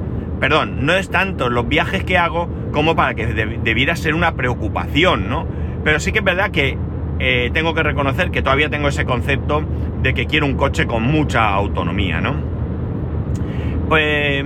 perdón, 0.45 0.85
no 0.85 0.93
es 0.93 1.09
tanto 1.09 1.49
los 1.49 1.67
viajes 1.67 2.05
que 2.05 2.19
hago 2.19 2.51
como 2.71 2.95
para 2.95 3.15
que 3.15 3.27
debiera 3.27 3.97
ser 3.97 4.15
una 4.15 4.35
preocupación, 4.35 5.31
¿no? 5.31 5.47
Pero 5.85 5.99
sí 6.01 6.13
que 6.13 6.19
es 6.19 6.25
verdad 6.25 6.51
que 6.51 6.77
eh, 7.19 7.51
tengo 7.55 7.73
que 7.73 7.83
reconocer 7.83 8.31
que 8.31 8.43
todavía 8.43 8.69
tengo 8.69 8.89
ese 8.89 9.07
concepto 9.07 9.65
de 10.03 10.13
que 10.13 10.27
quiero 10.27 10.45
un 10.45 10.55
coche 10.59 10.87
con 10.87 11.03
mucha 11.03 11.49
autonomía, 11.49 12.21
¿no? 12.21 12.35
Pues... 13.89 14.45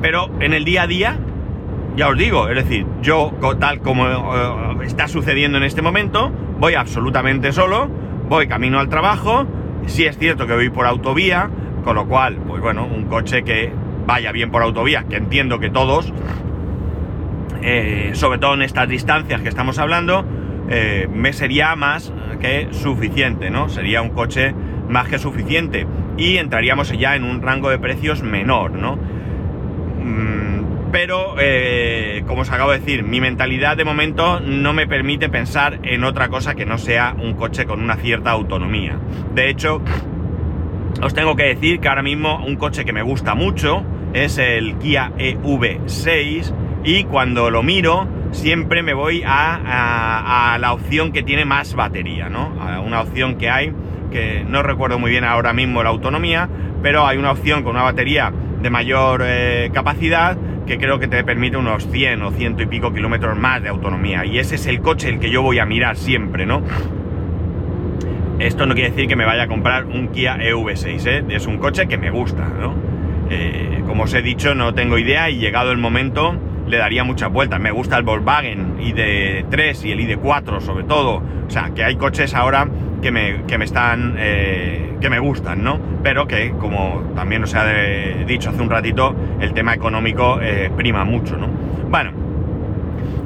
Pero 0.00 0.30
en 0.40 0.54
el 0.54 0.64
día 0.64 0.84
a 0.84 0.86
día, 0.86 1.18
ya 1.94 2.08
os 2.08 2.16
digo, 2.16 2.48
es 2.48 2.54
decir, 2.54 2.86
yo 3.02 3.34
tal 3.60 3.80
como 3.80 4.06
eh, 4.08 4.86
está 4.86 5.08
sucediendo 5.08 5.58
en 5.58 5.64
este 5.64 5.82
momento, 5.82 6.32
voy 6.58 6.72
absolutamente 6.72 7.52
solo, 7.52 7.90
voy 8.30 8.48
camino 8.48 8.78
al 8.78 8.88
trabajo, 8.88 9.44
sí 9.84 10.06
es 10.06 10.16
cierto 10.16 10.46
que 10.46 10.54
voy 10.54 10.70
por 10.70 10.86
autovía, 10.86 11.50
con 11.84 11.96
lo 11.96 12.08
cual, 12.08 12.36
pues 12.46 12.62
bueno, 12.62 12.86
un 12.86 13.04
coche 13.04 13.42
que 13.42 13.72
vaya 14.08 14.32
bien 14.32 14.50
por 14.50 14.62
autovía, 14.62 15.04
que 15.04 15.16
entiendo 15.16 15.60
que 15.60 15.68
todos, 15.68 16.14
eh, 17.60 18.12
sobre 18.14 18.38
todo 18.38 18.54
en 18.54 18.62
estas 18.62 18.88
distancias 18.88 19.42
que 19.42 19.50
estamos 19.50 19.78
hablando, 19.78 20.24
eh, 20.70 21.06
me 21.12 21.34
sería 21.34 21.76
más 21.76 22.10
que 22.40 22.68
suficiente, 22.70 23.50
¿no? 23.50 23.68
Sería 23.68 24.00
un 24.00 24.08
coche 24.08 24.54
más 24.88 25.08
que 25.08 25.18
suficiente 25.18 25.86
y 26.16 26.38
entraríamos 26.38 26.90
ya 26.98 27.16
en 27.16 27.24
un 27.24 27.42
rango 27.42 27.68
de 27.68 27.78
precios 27.78 28.22
menor, 28.22 28.70
¿no? 28.72 28.96
Mm, 28.96 30.90
pero, 30.90 31.34
eh, 31.38 32.24
como 32.26 32.40
os 32.42 32.50
acabo 32.50 32.70
de 32.70 32.78
decir, 32.78 33.02
mi 33.02 33.20
mentalidad 33.20 33.76
de 33.76 33.84
momento 33.84 34.40
no 34.40 34.72
me 34.72 34.86
permite 34.86 35.28
pensar 35.28 35.80
en 35.82 36.02
otra 36.02 36.28
cosa 36.28 36.54
que 36.54 36.64
no 36.64 36.78
sea 36.78 37.14
un 37.22 37.34
coche 37.34 37.66
con 37.66 37.82
una 37.82 37.96
cierta 37.96 38.30
autonomía. 38.30 38.98
De 39.34 39.50
hecho, 39.50 39.82
os 41.02 41.12
tengo 41.12 41.36
que 41.36 41.42
decir 41.42 41.80
que 41.80 41.88
ahora 41.88 42.02
mismo 42.02 42.42
un 42.42 42.56
coche 42.56 42.86
que 42.86 42.94
me 42.94 43.02
gusta 43.02 43.34
mucho 43.34 43.84
es 44.12 44.38
el 44.38 44.76
Kia 44.76 45.12
EV6 45.18 46.52
y 46.84 47.04
cuando 47.04 47.50
lo 47.50 47.62
miro 47.62 48.08
siempre 48.30 48.82
me 48.82 48.94
voy 48.94 49.22
a, 49.26 50.56
la 50.60 50.72
opción 50.72 51.12
que 51.12 51.22
tiene 51.22 51.44
más 51.44 51.74
batería, 51.74 52.28
¿no? 52.28 52.54
A 52.60 52.80
una 52.80 53.00
opción 53.00 53.36
que 53.36 53.50
hay, 53.50 53.72
que 54.10 54.44
no 54.46 54.62
recuerdo 54.62 54.98
muy 54.98 55.10
bien 55.10 55.24
ahora 55.24 55.52
mismo 55.52 55.82
la 55.82 55.90
autonomía, 55.90 56.48
pero 56.82 57.06
hay 57.06 57.18
una 57.18 57.30
opción 57.32 57.62
con 57.62 57.76
una 57.76 57.84
batería 57.84 58.32
de 58.60 58.70
mayor 58.70 59.22
eh, 59.24 59.70
capacidad 59.72 60.36
que 60.66 60.78
creo 60.78 60.98
que 60.98 61.08
te 61.08 61.24
permite 61.24 61.56
unos 61.56 61.88
100 61.88 62.22
o 62.22 62.30
ciento 62.32 62.62
y 62.62 62.66
pico 62.66 62.92
kilómetros 62.92 63.38
más 63.38 63.62
de 63.62 63.68
autonomía. 63.70 64.24
Y 64.26 64.38
ese 64.38 64.56
es 64.56 64.66
el 64.66 64.80
coche 64.80 65.08
el 65.08 65.18
que 65.18 65.30
yo 65.30 65.42
voy 65.42 65.58
a 65.58 65.64
mirar 65.64 65.96
siempre, 65.96 66.44
¿no? 66.44 66.62
Esto 68.38 68.66
no 68.66 68.74
quiere 68.74 68.90
decir 68.90 69.08
que 69.08 69.16
me 69.16 69.24
vaya 69.24 69.44
a 69.44 69.46
comprar 69.48 69.86
un 69.86 70.08
Kia 70.08 70.36
EV6, 70.36 71.06
¿eh? 71.06 71.24
Es 71.30 71.46
un 71.46 71.58
coche 71.58 71.88
que 71.88 71.96
me 71.96 72.10
gusta, 72.10 72.46
¿no? 72.46 72.97
Eh, 73.30 73.82
como 73.86 74.04
os 74.04 74.14
he 74.14 74.22
dicho, 74.22 74.54
no 74.54 74.74
tengo 74.74 74.98
idea 74.98 75.30
y 75.30 75.38
llegado 75.38 75.72
el 75.72 75.78
momento 75.78 76.34
le 76.66 76.76
daría 76.76 77.04
muchas 77.04 77.30
vueltas. 77.30 77.60
Me 77.60 77.70
gusta 77.70 77.96
el 77.96 78.02
Volkswagen 78.02 78.78
ID3 78.78 79.84
y 79.84 79.92
el 79.92 80.00
ID4 80.00 80.60
sobre 80.60 80.84
todo. 80.84 81.22
O 81.46 81.50
sea, 81.50 81.70
que 81.74 81.84
hay 81.84 81.96
coches 81.96 82.34
ahora 82.34 82.68
que 83.02 83.10
me, 83.10 83.44
que 83.46 83.58
me 83.58 83.64
están... 83.64 84.16
Eh, 84.18 84.84
que 85.00 85.10
me 85.10 85.20
gustan, 85.20 85.62
¿no? 85.62 85.78
Pero 86.02 86.26
que, 86.26 86.50
como 86.58 87.12
también 87.14 87.44
os 87.44 87.54
he 87.54 88.24
dicho 88.26 88.50
hace 88.50 88.60
un 88.60 88.68
ratito, 88.68 89.14
el 89.40 89.54
tema 89.54 89.72
económico 89.72 90.40
eh, 90.42 90.72
prima 90.76 91.04
mucho, 91.04 91.36
¿no? 91.36 91.46
Bueno, 91.88 92.10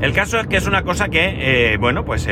el 0.03 0.13
caso 0.13 0.39
es 0.39 0.47
que 0.49 0.59
es 0.59 0.67
una 0.67 0.83
cosa 0.83 1.09
que, 1.09 1.79
bueno, 1.81 2.05
pues 2.05 2.29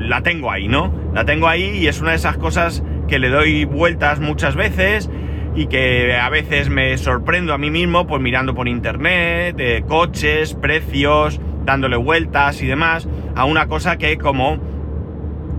la 0.00 0.22
tengo 0.22 0.50
ahí, 0.50 0.66
¿no? 0.66 0.92
La 1.14 1.24
tengo 1.24 1.46
ahí 1.46 1.78
y 1.78 1.86
es 1.86 2.00
una 2.00 2.10
de 2.10 2.16
esas 2.16 2.36
cosas 2.36 2.82
que 3.06 3.18
le 3.18 3.28
doy 3.28 3.64
vueltas 3.64 4.20
muchas 4.20 4.56
veces 4.56 5.08
y 5.56 5.66
que 5.68 6.14
a 6.14 6.28
veces 6.28 6.68
me 6.68 6.96
sorprendo 6.98 7.54
a 7.54 7.58
mí 7.58 7.70
mismo 7.70 8.06
pues 8.06 8.20
mirando 8.20 8.54
por 8.54 8.68
internet, 8.68 9.56
eh, 9.58 9.82
coches, 9.88 10.54
precios, 10.54 11.40
dándole 11.64 11.96
vueltas 11.96 12.62
y 12.62 12.66
demás 12.66 13.08
a 13.34 13.46
una 13.46 13.66
cosa 13.66 13.96
que 13.96 14.18
como 14.18 14.58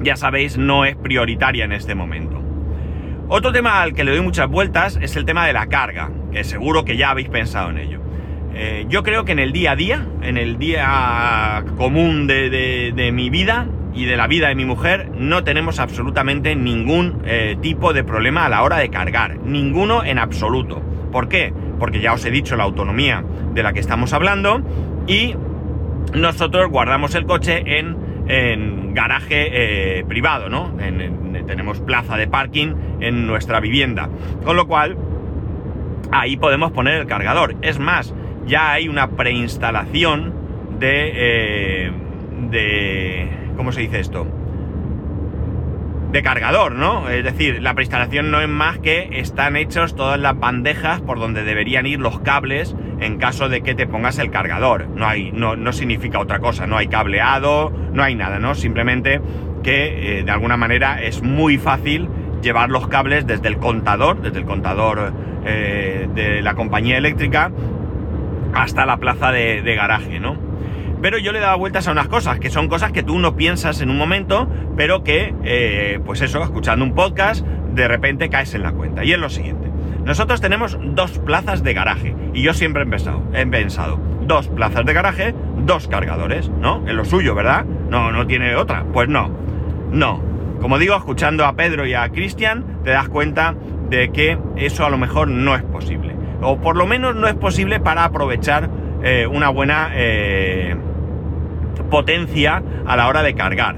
ya 0.03 0.15
sabéis 0.15 0.57
no 0.57 0.85
es 0.85 0.95
prioritaria 0.95 1.65
en 1.65 1.71
este 1.71 1.95
momento. 1.95 2.39
Otro 3.27 3.51
tema 3.51 3.81
al 3.81 3.93
que 3.93 4.03
le 4.03 4.11
doy 4.11 4.21
muchas 4.21 4.47
vueltas 4.47 4.99
es 5.01 5.15
el 5.15 5.25
tema 5.25 5.47
de 5.47 5.53
la 5.53 5.65
carga, 5.65 6.11
que 6.31 6.43
seguro 6.43 6.85
que 6.85 6.95
ya 6.95 7.09
habéis 7.09 7.29
pensado 7.29 7.71
en 7.71 7.79
ello. 7.79 7.99
Eh, 8.53 8.85
yo 8.87 9.03
creo 9.03 9.25
que 9.25 9.31
en 9.31 9.39
el 9.39 9.51
día 9.51 9.71
a 9.71 9.75
día, 9.75 10.07
en 10.21 10.37
el 10.37 10.59
día 10.59 11.65
común 11.75 12.27
de 12.27 13.09
mi 13.13 13.29
vida, 13.29 13.67
y 13.97 14.05
de 14.05 14.15
la 14.15 14.27
vida 14.27 14.49
de 14.49 14.55
mi 14.55 14.63
mujer 14.63 15.09
no 15.17 15.43
tenemos 15.43 15.79
absolutamente 15.79 16.55
ningún 16.55 17.23
eh, 17.25 17.57
tipo 17.61 17.93
de 17.93 18.03
problema 18.03 18.45
a 18.45 18.49
la 18.49 18.61
hora 18.61 18.77
de 18.77 18.89
cargar, 18.89 19.39
ninguno 19.39 20.03
en 20.03 20.19
absoluto. 20.19 20.83
¿Por 21.11 21.27
qué? 21.27 21.51
Porque 21.79 21.99
ya 21.99 22.13
os 22.13 22.23
he 22.23 22.29
dicho 22.29 22.55
la 22.55 22.63
autonomía 22.63 23.23
de 23.55 23.63
la 23.63 23.73
que 23.73 23.79
estamos 23.79 24.13
hablando 24.13 24.61
y 25.07 25.33
nosotros 26.13 26.69
guardamos 26.69 27.15
el 27.15 27.25
coche 27.25 27.63
en, 27.79 28.93
garaje 28.93 29.99
eh, 29.99 30.05
privado, 30.05 30.49
¿no? 30.49 30.75
tenemos 31.45 31.79
plaza 31.79 32.17
de 32.17 32.27
parking 32.27 32.73
en 32.99 33.25
nuestra 33.25 33.61
vivienda, 33.61 34.09
con 34.43 34.57
lo 34.57 34.67
cual 34.67 34.97
ahí 36.11 36.35
podemos 36.35 36.71
poner 36.71 36.95
el 36.95 37.07
cargador. 37.07 37.55
Es 37.61 37.79
más, 37.79 38.13
ya 38.45 38.73
hay 38.73 38.89
una 38.89 39.11
preinstalación 39.11 40.33
de, 40.77 41.11
eh, 41.15 41.91
de 42.51 43.46
¿Cómo 43.57 43.71
se 43.71 43.81
dice 43.81 43.99
esto? 43.99 44.27
de 46.11 46.23
cargador, 46.23 46.73
¿no? 46.73 47.09
Es 47.09 47.23
decir, 47.23 47.61
la 47.61 47.73
preinstalación 47.73 48.31
no 48.31 48.39
es 48.39 48.47
más 48.47 48.77
que 48.79 49.09
están 49.19 49.55
hechos 49.55 49.95
todas 49.95 50.19
las 50.19 50.39
bandejas 50.39 51.01
por 51.01 51.19
donde 51.19 51.43
deberían 51.43 51.85
ir 51.85 51.99
los 51.99 52.19
cables 52.21 52.75
en 52.99 53.17
caso 53.17 53.49
de 53.49 53.61
que 53.61 53.75
te 53.75 53.87
pongas 53.87 54.17
el 54.19 54.31
cargador. 54.31 54.87
No 54.87 55.05
hay, 55.05 55.31
no, 55.31 55.55
no 55.55 55.73
significa 55.73 56.19
otra 56.19 56.39
cosa, 56.39 56.65
no 56.65 56.77
hay 56.77 56.87
cableado, 56.87 57.71
no 57.93 58.03
hay 58.03 58.15
nada, 58.15 58.39
¿no? 58.39 58.55
Simplemente 58.55 59.21
que 59.63 60.19
eh, 60.19 60.23
de 60.23 60.31
alguna 60.31 60.55
manera 60.55 61.01
es 61.01 61.21
muy 61.21 61.57
fácil 61.57 62.07
llevar 62.41 62.69
los 62.69 62.87
cables 62.87 63.27
desde 63.27 63.49
el 63.49 63.57
contador, 63.57 64.21
desde 64.21 64.39
el 64.39 64.45
contador 64.45 65.11
eh, 65.45 66.07
de 66.15 66.41
la 66.41 66.55
compañía 66.55 66.97
eléctrica, 66.97 67.51
hasta 68.53 68.85
la 68.85 68.97
plaza 68.97 69.31
de 69.31 69.75
garaje, 69.75 70.19
¿no? 70.19 70.47
Pero 71.01 71.17
yo 71.17 71.31
le 71.31 71.39
daba 71.39 71.55
vueltas 71.55 71.87
a 71.87 71.91
unas 71.91 72.07
cosas, 72.07 72.39
que 72.39 72.49
son 72.49 72.67
cosas 72.67 72.91
que 72.91 73.03
tú 73.03 73.19
no 73.19 73.35
piensas 73.35 73.81
en 73.81 73.89
un 73.89 73.97
momento, 73.97 74.49
pero 74.75 75.03
que, 75.03 75.33
eh, 75.43 75.99
pues 76.05 76.21
eso, 76.21 76.41
escuchando 76.43 76.83
un 76.85 76.95
podcast, 76.95 77.45
de 77.45 77.87
repente 77.87 78.29
caes 78.29 78.53
en 78.53 78.63
la 78.63 78.71
cuenta. 78.71 79.03
Y 79.03 79.13
es 79.13 79.19
lo 79.19 79.29
siguiente. 79.29 79.67
Nosotros 80.03 80.39
tenemos 80.41 80.77
dos 80.81 81.19
plazas 81.19 81.63
de 81.63 81.73
garaje, 81.73 82.15
y 82.33 82.41
yo 82.41 82.53
siempre 82.53 82.83
he 82.83 82.85
pensado, 82.85 83.23
he 83.33 83.45
pensado, 83.45 83.99
dos 84.21 84.47
plazas 84.47 84.85
de 84.85 84.93
garaje, 84.93 85.35
dos 85.65 85.87
cargadores, 85.87 86.49
¿no? 86.49 86.87
Es 86.87 86.93
lo 86.93 87.05
suyo, 87.05 87.35
¿verdad? 87.35 87.65
No, 87.89 88.11
no 88.11 88.27
tiene 88.27 88.55
otra. 88.55 88.85
Pues 88.93 89.09
no, 89.09 89.29
no. 89.91 90.21
Como 90.61 90.79
digo, 90.79 90.95
escuchando 90.95 91.45
a 91.45 91.55
Pedro 91.55 91.85
y 91.85 91.93
a 91.93 92.09
Cristian, 92.09 92.65
te 92.83 92.91
das 92.91 93.09
cuenta 93.09 93.55
de 93.89 94.11
que 94.11 94.37
eso 94.55 94.85
a 94.85 94.89
lo 94.89 94.97
mejor 94.97 95.27
no 95.27 95.55
es 95.55 95.63
posible. 95.63 96.15
O 96.41 96.59
por 96.59 96.75
lo 96.75 96.85
menos 96.85 97.15
no 97.15 97.27
es 97.27 97.35
posible 97.35 97.79
para 97.79 98.03
aprovechar 98.03 98.69
eh, 99.03 99.27
una 99.27 99.49
buena 99.49 99.91
eh, 99.93 100.75
potencia 101.89 102.61
a 102.85 102.95
la 102.95 103.07
hora 103.07 103.23
de 103.23 103.33
cargar. 103.35 103.75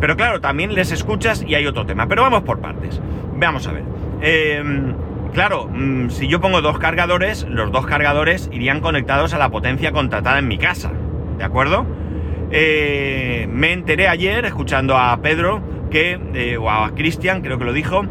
Pero 0.00 0.16
claro, 0.16 0.40
también 0.40 0.74
les 0.74 0.92
escuchas 0.92 1.44
y 1.46 1.54
hay 1.54 1.66
otro 1.66 1.86
tema. 1.86 2.06
Pero 2.08 2.22
vamos 2.22 2.42
por 2.42 2.60
partes. 2.60 3.00
Vamos 3.36 3.66
a 3.66 3.72
ver. 3.72 3.84
Em, 4.20 4.94
claro, 5.32 5.68
mm, 5.72 6.10
si 6.10 6.28
yo 6.28 6.40
pongo 6.40 6.60
dos 6.60 6.78
cargadores, 6.78 7.46
los 7.48 7.70
dos 7.72 7.86
cargadores 7.86 8.50
irían 8.52 8.80
conectados 8.80 9.34
a 9.34 9.38
la 9.38 9.50
potencia 9.50 9.92
contratada 9.92 10.38
en 10.38 10.48
mi 10.48 10.58
casa. 10.58 10.90
¿De 11.38 11.44
acuerdo? 11.44 11.86
Eh, 12.50 13.48
me 13.50 13.72
enteré 13.72 14.08
ayer, 14.08 14.44
escuchando 14.44 14.96
a 14.96 15.16
Pedro, 15.20 15.60
que, 15.90 16.56
o 16.60 16.70
a 16.70 16.90
Cristian, 16.94 17.40
creo 17.40 17.58
que 17.58 17.64
lo 17.64 17.72
dijo, 17.72 18.04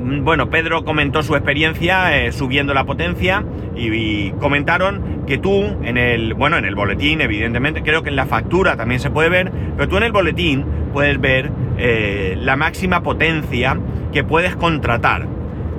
bueno, 0.00 0.50
Pedro 0.50 0.84
comentó 0.84 1.22
su 1.22 1.34
experiencia 1.34 2.16
eh, 2.16 2.32
subiendo 2.32 2.74
la 2.74 2.84
potencia 2.84 3.44
y, 3.76 4.30
comentaron 4.32 5.24
que 5.26 5.38
tú 5.38 5.76
en 5.82 5.96
el, 5.96 6.34
bueno, 6.34 6.56
en 6.56 6.64
el 6.64 6.74
boletín, 6.74 7.20
evidentemente, 7.20 7.82
creo 7.82 8.02
que 8.02 8.08
en 8.08 8.16
la 8.16 8.26
factura 8.26 8.76
también 8.76 9.00
se 9.00 9.10
puede 9.10 9.28
ver, 9.28 9.52
pero 9.76 9.88
tú 9.88 9.96
en 9.96 10.02
el 10.04 10.12
boletín 10.12 10.64
puedes 10.92 11.20
ver 11.20 11.50
eh, 11.78 12.36
la 12.40 12.56
máxima 12.56 13.02
potencia 13.02 13.78
que 14.12 14.24
puedes 14.24 14.56
contratar. 14.56 15.26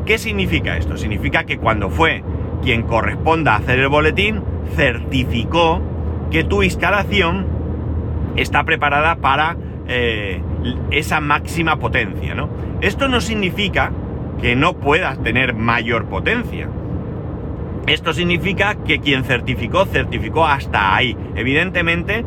¿Qué 0.06 0.18
significa 0.18 0.78
esto? 0.78 0.98
Significa 0.98 1.44
que 1.44 1.58
cuando 1.58 1.90
fue 1.90 2.24
quien 2.62 2.84
corresponda 2.84 3.54
a 3.54 3.58
hacer 3.58 3.80
el 3.80 3.90
boletín, 3.90 4.42
certificó 4.76 5.82
que 6.32 6.44
tu 6.44 6.64
instalación 6.64 7.46
está 8.36 8.64
preparada 8.64 9.18
para 9.18 9.58
eh, 9.88 10.42
esa 10.92 11.20
máxima 11.20 11.78
potencia, 11.78 12.36
¿no? 12.36 12.50
Esto 12.82 13.08
no 13.08 13.22
significa 13.22 13.92
que 14.42 14.56
no 14.56 14.74
puedas 14.74 15.22
tener 15.24 15.54
mayor 15.54 16.06
potencia. 16.06 16.68
Esto 17.88 18.14
significa 18.14 18.76
que 18.76 19.00
quien 19.00 19.24
certificó, 19.24 19.86
certificó 19.86 20.46
hasta 20.46 20.96
ahí. 20.96 21.16
Evidentemente, 21.36 22.24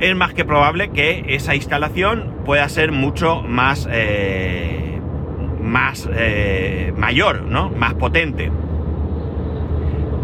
es 0.00 0.16
más 0.16 0.34
que 0.34 0.44
probable 0.44 0.90
que 0.90 1.24
esa 1.28 1.54
instalación 1.54 2.34
pueda 2.44 2.68
ser 2.68 2.92
mucho 2.92 3.42
más, 3.42 3.88
eh, 3.90 5.00
más 5.62 6.08
eh, 6.12 6.92
mayor, 6.96 7.42
¿no? 7.42 7.70
Más 7.70 7.94
potente. 7.94 8.50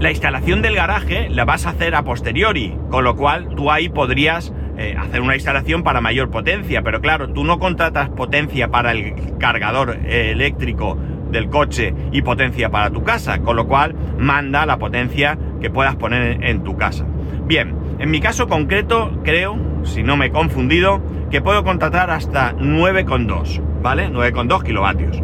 La 0.00 0.10
instalación 0.10 0.62
del 0.62 0.74
garaje 0.74 1.28
la 1.30 1.44
vas 1.44 1.66
a 1.66 1.70
hacer 1.70 1.94
a 1.94 2.02
posteriori, 2.02 2.76
con 2.90 3.04
lo 3.04 3.16
cual 3.16 3.48
tú 3.54 3.70
ahí 3.70 3.88
podrías 3.88 4.52
eh, 4.76 4.96
hacer 4.98 5.20
una 5.20 5.34
instalación 5.34 5.82
para 5.82 6.00
mayor 6.00 6.30
potencia, 6.30 6.82
pero 6.82 7.00
claro, 7.00 7.28
tú 7.28 7.44
no 7.44 7.58
contratas 7.58 8.08
potencia 8.10 8.68
para 8.68 8.92
el 8.92 9.14
cargador 9.38 9.98
eléctrico 10.06 10.98
del 11.30 11.48
coche 11.48 11.94
y 12.12 12.22
potencia 12.22 12.70
para 12.70 12.90
tu 12.90 13.02
casa, 13.02 13.40
con 13.40 13.56
lo 13.56 13.66
cual 13.66 13.94
manda 14.18 14.66
la 14.66 14.78
potencia 14.78 15.38
que 15.60 15.70
puedas 15.70 15.96
poner 15.96 16.44
en 16.44 16.62
tu 16.62 16.76
casa. 16.76 17.04
Bien, 17.46 17.74
en 17.98 18.10
mi 18.10 18.20
caso 18.20 18.48
concreto 18.48 19.20
creo, 19.22 19.56
si 19.82 20.02
no 20.02 20.16
me 20.16 20.26
he 20.26 20.30
confundido, 20.30 21.02
que 21.30 21.42
puedo 21.42 21.64
contratar 21.64 22.10
hasta 22.10 22.54
9,2, 22.56 23.60
¿vale? 23.82 24.08
9,2 24.08 24.62
kilovatios. 24.62 25.20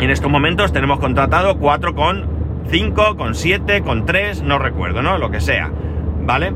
En 0.00 0.10
estos 0.10 0.30
momentos 0.30 0.72
tenemos 0.72 0.98
contratado 0.98 1.58
4,5, 1.58 3.16
con 3.16 3.34
7, 3.34 3.82
con 3.82 4.06
3, 4.06 4.42
no 4.42 4.58
recuerdo, 4.58 5.02
¿no? 5.02 5.18
Lo 5.18 5.30
que 5.30 5.40
sea, 5.40 5.70
¿vale? 6.24 6.52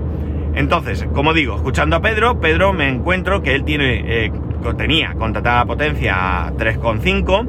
Entonces, 0.55 1.07
como 1.13 1.35
digo, 1.35 1.57
escuchando 1.57 1.97
a 1.97 2.01
Pedro, 2.01 2.41
Pedro 2.41 2.73
me 2.73 2.89
encuentro 2.89 3.43
que 3.43 3.55
él 3.55 3.65
tiene, 3.65 4.27
eh, 4.27 4.33
tenía 4.77 5.15
contratada 5.15 5.65
potencia 5.65 6.53
3,5 6.57 7.47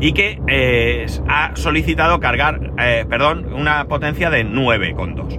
y 0.00 0.12
que 0.12 0.40
eh, 0.46 1.06
ha 1.28 1.54
solicitado 1.54 2.20
cargar, 2.20 2.72
eh, 2.78 3.04
perdón, 3.08 3.52
una 3.52 3.84
potencia 3.84 4.30
de 4.30 4.44
9,2. 4.44 5.38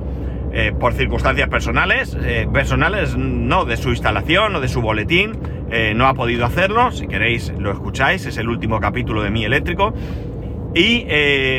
Eh, 0.54 0.74
por 0.78 0.94
circunstancias 0.94 1.48
personales, 1.48 2.18
personales 2.52 3.16
no 3.16 3.64
de 3.64 3.78
su 3.78 3.90
instalación 3.90 4.54
o 4.56 4.60
de 4.60 4.68
su 4.68 4.82
boletín, 4.82 5.40
no 5.96 6.08
ha 6.08 6.14
podido 6.14 6.46
hacerlo, 6.46 6.92
si 6.92 7.08
queréis 7.08 7.54
lo 7.58 7.72
escucháis, 7.72 8.26
es 8.26 8.36
el 8.38 8.50
último 8.50 8.82
capítulo 8.82 9.24
de 9.24 9.32
mi 9.32 9.46
eléctrico, 9.46 9.94
y 10.76 11.06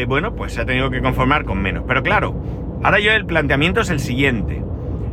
bueno, 0.04 0.34
pues 0.34 0.52
se 0.52 0.60
ha 0.60 0.66
tenido 0.66 0.90
que 0.90 1.00
conformar 1.00 1.46
con 1.46 1.62
menos. 1.62 1.84
Pero 1.88 2.02
claro, 2.02 2.34
ahora 2.82 3.00
yo 3.00 3.12
el 3.12 3.26
planteamiento 3.26 3.80
es 3.80 3.90
el 3.90 4.00
siguiente. 4.00 4.62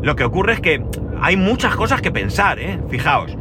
Lo 0.01 0.15
que 0.15 0.23
ocurre 0.23 0.53
es 0.53 0.59
que 0.59 0.83
hay 1.21 1.35
muchas 1.35 1.75
cosas 1.75 2.01
que 2.01 2.11
pensar, 2.11 2.59
¿eh? 2.59 2.79
Fijaos. 2.89 3.37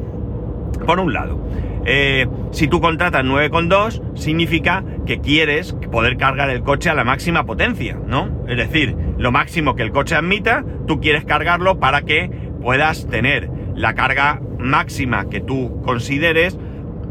Por 0.86 1.00
un 1.00 1.12
lado, 1.12 1.38
eh, 1.84 2.26
si 2.50 2.68
tú 2.68 2.80
contratas 2.80 3.24
9,2, 3.24 4.02
significa 4.14 4.84
que 5.06 5.20
quieres 5.20 5.74
poder 5.90 6.16
cargar 6.16 6.50
el 6.50 6.62
coche 6.62 6.90
a 6.90 6.94
la 6.94 7.04
máxima 7.04 7.46
potencia, 7.46 7.98
¿no? 8.06 8.44
Es 8.46 8.56
decir, 8.56 8.94
lo 9.16 9.32
máximo 9.32 9.74
que 9.74 9.82
el 9.82 9.92
coche 9.92 10.14
admita, 10.14 10.64
tú 10.86 11.00
quieres 11.00 11.24
cargarlo 11.24 11.78
para 11.78 12.02
que 12.02 12.30
puedas 12.60 13.06
tener 13.08 13.50
la 13.74 13.94
carga 13.94 14.40
máxima 14.58 15.28
que 15.28 15.40
tú 15.40 15.80
consideres 15.82 16.58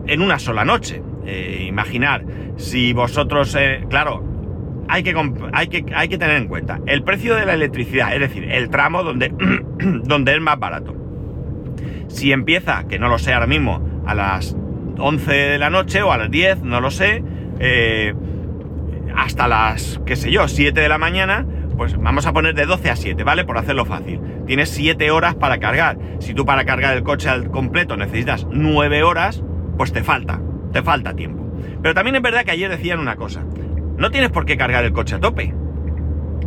en 0.06 0.22
una 0.22 0.40
sola 0.40 0.66
noche. 0.66 1.02
Eh, 1.26 1.66
imaginar, 1.68 2.24
si 2.58 2.94
vosotros, 2.94 3.56
eh, 3.60 3.84
claro, 3.90 4.24
hay 4.90 5.04
que, 5.04 5.16
hay, 5.54 5.68
que, 5.68 5.86
hay 5.94 6.08
que 6.08 6.18
tener 6.18 6.38
en 6.38 6.48
cuenta 6.48 6.80
el 6.86 7.04
precio 7.04 7.36
de 7.36 7.46
la 7.46 7.54
electricidad, 7.54 8.14
es 8.14 8.20
decir, 8.20 8.46
el 8.52 8.70
tramo 8.70 9.04
donde, 9.04 9.30
donde 9.80 10.36
es 10.36 10.42
más 10.42 10.60
barato. 10.60 10.96
Si 12.08 12.32
empieza, 12.32 12.88
que 12.88 13.00
no 13.00 13.10
lo 13.10 13.20
sé 13.20 13.34
ahora 13.34 13.48
mismo, 13.48 14.04
a 14.06 14.16
las 14.16 14.56
11 14.98 15.32
de 15.32 15.58
la 15.58 15.70
noche 15.70 16.02
o 16.02 16.12
a 16.12 16.18
las 16.18 16.32
10, 16.32 16.64
no 16.64 16.82
lo 16.82 16.92
sé, 16.92 17.24
eh, 17.60 18.14
hasta 19.16 19.48
las, 19.48 20.00
qué 20.06 20.16
sé 20.16 20.32
yo, 20.32 20.48
7 20.48 20.80
de 20.80 20.90
la 20.90 20.98
mañana, 20.98 21.46
pues 21.76 21.96
vamos 21.98 22.26
a 22.26 22.34
poner 22.34 22.56
de 22.56 22.66
12 22.66 22.90
a 22.90 22.96
7, 22.96 23.24
¿vale? 23.24 23.46
Por 23.46 23.58
hacerlo 23.58 23.86
fácil. 23.86 24.20
Tienes 24.46 24.70
7 24.70 25.12
horas 25.12 25.36
para 25.36 25.60
cargar. 25.60 25.98
Si 26.20 26.34
tú 26.34 26.46
para 26.46 26.66
cargar 26.66 26.96
el 26.98 27.04
coche 27.04 27.30
al 27.30 27.52
completo 27.52 27.98
necesitas 27.98 28.48
9 28.50 29.04
horas, 29.04 29.44
pues 29.78 29.94
te 29.94 30.04
falta, 30.04 30.42
te 30.72 30.82
falta 30.82 31.16
tiempo. 31.16 31.46
Pero 31.82 31.94
también 31.94 32.16
es 32.16 32.22
verdad 32.22 32.44
que 32.44 32.52
ayer 32.52 32.70
decían 32.70 33.00
una 33.00 33.16
cosa. 33.16 33.44
No 33.98 34.12
tienes 34.12 34.30
por 34.30 34.46
qué 34.46 34.58
cargar 34.58 34.86
el 34.86 34.94
coche 34.94 35.16
a 35.16 35.20
tope. 35.20 35.54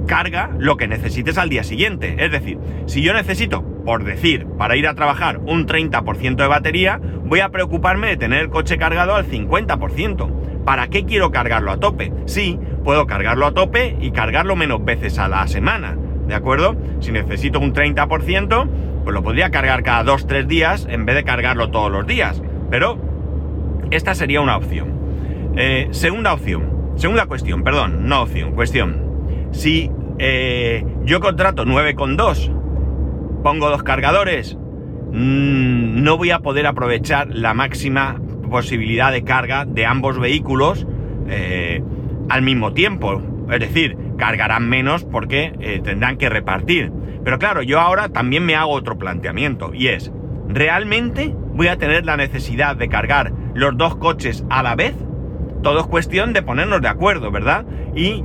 Carga 0.06 0.50
lo 0.58 0.76
que 0.76 0.88
necesites 0.88 1.38
al 1.38 1.48
día 1.48 1.64
siguiente. 1.64 2.16
Es 2.18 2.32
decir, 2.32 2.58
si 2.86 3.02
yo 3.02 3.12
necesito 3.12 3.64
por 3.84 4.04
decir, 4.04 4.46
para 4.58 4.76
ir 4.76 4.86
a 4.86 4.94
trabajar 4.94 5.38
un 5.38 5.66
30% 5.66 6.36
de 6.36 6.46
batería, 6.46 7.00
voy 7.24 7.40
a 7.40 7.48
preocuparme 7.48 8.08
de 8.08 8.16
tener 8.16 8.42
el 8.42 8.50
coche 8.50 8.78
cargado 8.78 9.14
al 9.14 9.26
50%. 9.26 10.64
¿Para 10.64 10.88
qué 10.88 11.04
quiero 11.04 11.30
cargarlo 11.30 11.70
a 11.70 11.80
tope? 11.80 12.12
Sí, 12.26 12.58
puedo 12.84 13.06
cargarlo 13.06 13.46
a 13.46 13.52
tope 13.52 13.96
y 14.00 14.10
cargarlo 14.10 14.56
menos 14.56 14.84
veces 14.84 15.18
a 15.18 15.28
la 15.28 15.46
semana, 15.48 15.96
¿de 16.26 16.34
acuerdo? 16.34 16.76
Si 17.00 17.10
necesito 17.10 17.58
un 17.58 17.72
30%, 17.72 18.68
pues 19.02 19.14
lo 19.14 19.22
podría 19.22 19.50
cargar 19.50 19.82
cada 19.82 20.04
2-3 20.04 20.46
días 20.46 20.86
en 20.88 21.06
vez 21.06 21.16
de 21.16 21.24
cargarlo 21.24 21.70
todos 21.70 21.90
los 21.90 22.06
días. 22.06 22.42
Pero 22.70 22.98
esta 23.90 24.14
sería 24.14 24.40
una 24.40 24.56
opción. 24.56 25.00
Eh, 25.56 25.88
segunda 25.90 26.32
opción, 26.34 26.79
segunda 27.00 27.24
cuestión, 27.24 27.64
perdón, 27.64 28.06
no 28.08 28.22
opción, 28.22 28.52
cuestión. 28.52 29.48
Si 29.52 29.90
eh, 30.18 30.84
yo 31.04 31.20
contrato 31.20 31.64
9,2 31.64 33.42
pongo 33.42 33.70
dos 33.70 33.82
cargadores, 33.82 34.54
mm, 34.54 36.02
no 36.02 36.18
voy 36.18 36.30
a 36.30 36.40
poder 36.40 36.66
aprovechar 36.66 37.28
la 37.30 37.54
máxima 37.54 38.20
posibilidad 38.50 39.12
de 39.12 39.24
carga 39.24 39.64
de 39.64 39.86
ambos 39.86 40.18
vehículos 40.18 40.86
eh, 41.26 41.82
al 42.28 42.42
mismo 42.42 42.74
tiempo. 42.74 43.22
Es 43.50 43.60
decir, 43.60 43.96
cargarán 44.18 44.68
menos 44.68 45.04
porque 45.04 45.54
eh, 45.58 45.80
tendrán 45.82 46.18
que 46.18 46.28
repartir. 46.28 46.92
Pero 47.24 47.38
claro, 47.38 47.62
yo 47.62 47.80
ahora 47.80 48.10
también 48.10 48.44
me 48.44 48.56
hago 48.56 48.72
otro 48.72 48.98
planteamiento 48.98 49.72
y 49.72 49.88
es, 49.88 50.12
¿realmente 50.48 51.34
voy 51.54 51.68
a 51.68 51.78
tener 51.78 52.04
la 52.04 52.18
necesidad 52.18 52.76
de 52.76 52.90
cargar 52.90 53.32
los 53.54 53.74
dos 53.78 53.96
coches 53.96 54.44
a 54.50 54.62
la 54.62 54.74
vez? 54.74 54.94
Todo 55.62 55.80
es 55.80 55.86
cuestión 55.86 56.32
de 56.32 56.42
ponernos 56.42 56.80
de 56.80 56.88
acuerdo, 56.88 57.30
¿verdad? 57.30 57.64
Y 57.94 58.22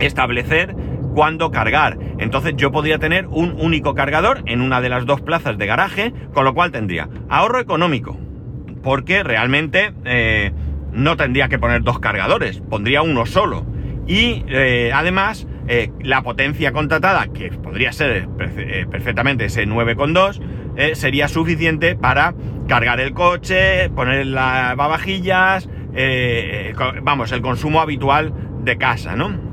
establecer 0.00 0.74
cuándo 1.14 1.50
cargar. 1.50 1.98
Entonces 2.18 2.54
yo 2.56 2.70
podría 2.70 2.98
tener 2.98 3.26
un 3.26 3.56
único 3.58 3.94
cargador 3.94 4.42
en 4.46 4.60
una 4.60 4.80
de 4.80 4.88
las 4.88 5.06
dos 5.06 5.20
plazas 5.20 5.58
de 5.58 5.66
garaje, 5.66 6.12
con 6.32 6.44
lo 6.44 6.54
cual 6.54 6.70
tendría 6.70 7.08
ahorro 7.28 7.60
económico, 7.60 8.16
porque 8.82 9.22
realmente 9.22 9.92
eh, 10.04 10.52
no 10.92 11.16
tendría 11.16 11.48
que 11.48 11.58
poner 11.58 11.82
dos 11.82 11.98
cargadores, 11.98 12.60
pondría 12.60 13.02
uno 13.02 13.26
solo. 13.26 13.66
Y 14.06 14.44
eh, 14.48 14.90
además 14.94 15.46
eh, 15.66 15.90
la 16.00 16.22
potencia 16.22 16.72
contratada, 16.72 17.26
que 17.28 17.50
podría 17.50 17.92
ser 17.92 18.28
perfectamente 18.90 19.46
ese 19.46 19.66
9,2, 19.66 20.94
sería 20.94 21.26
suficiente 21.26 21.96
para 21.96 22.34
cargar 22.68 23.00
el 23.00 23.12
coche, 23.12 23.90
poner 23.90 24.26
las 24.26 24.76
babajillas, 24.76 25.68
vamos, 27.02 27.32
el 27.32 27.42
consumo 27.42 27.80
habitual 27.80 28.32
de 28.62 28.76
casa, 28.76 29.16
¿no? 29.16 29.48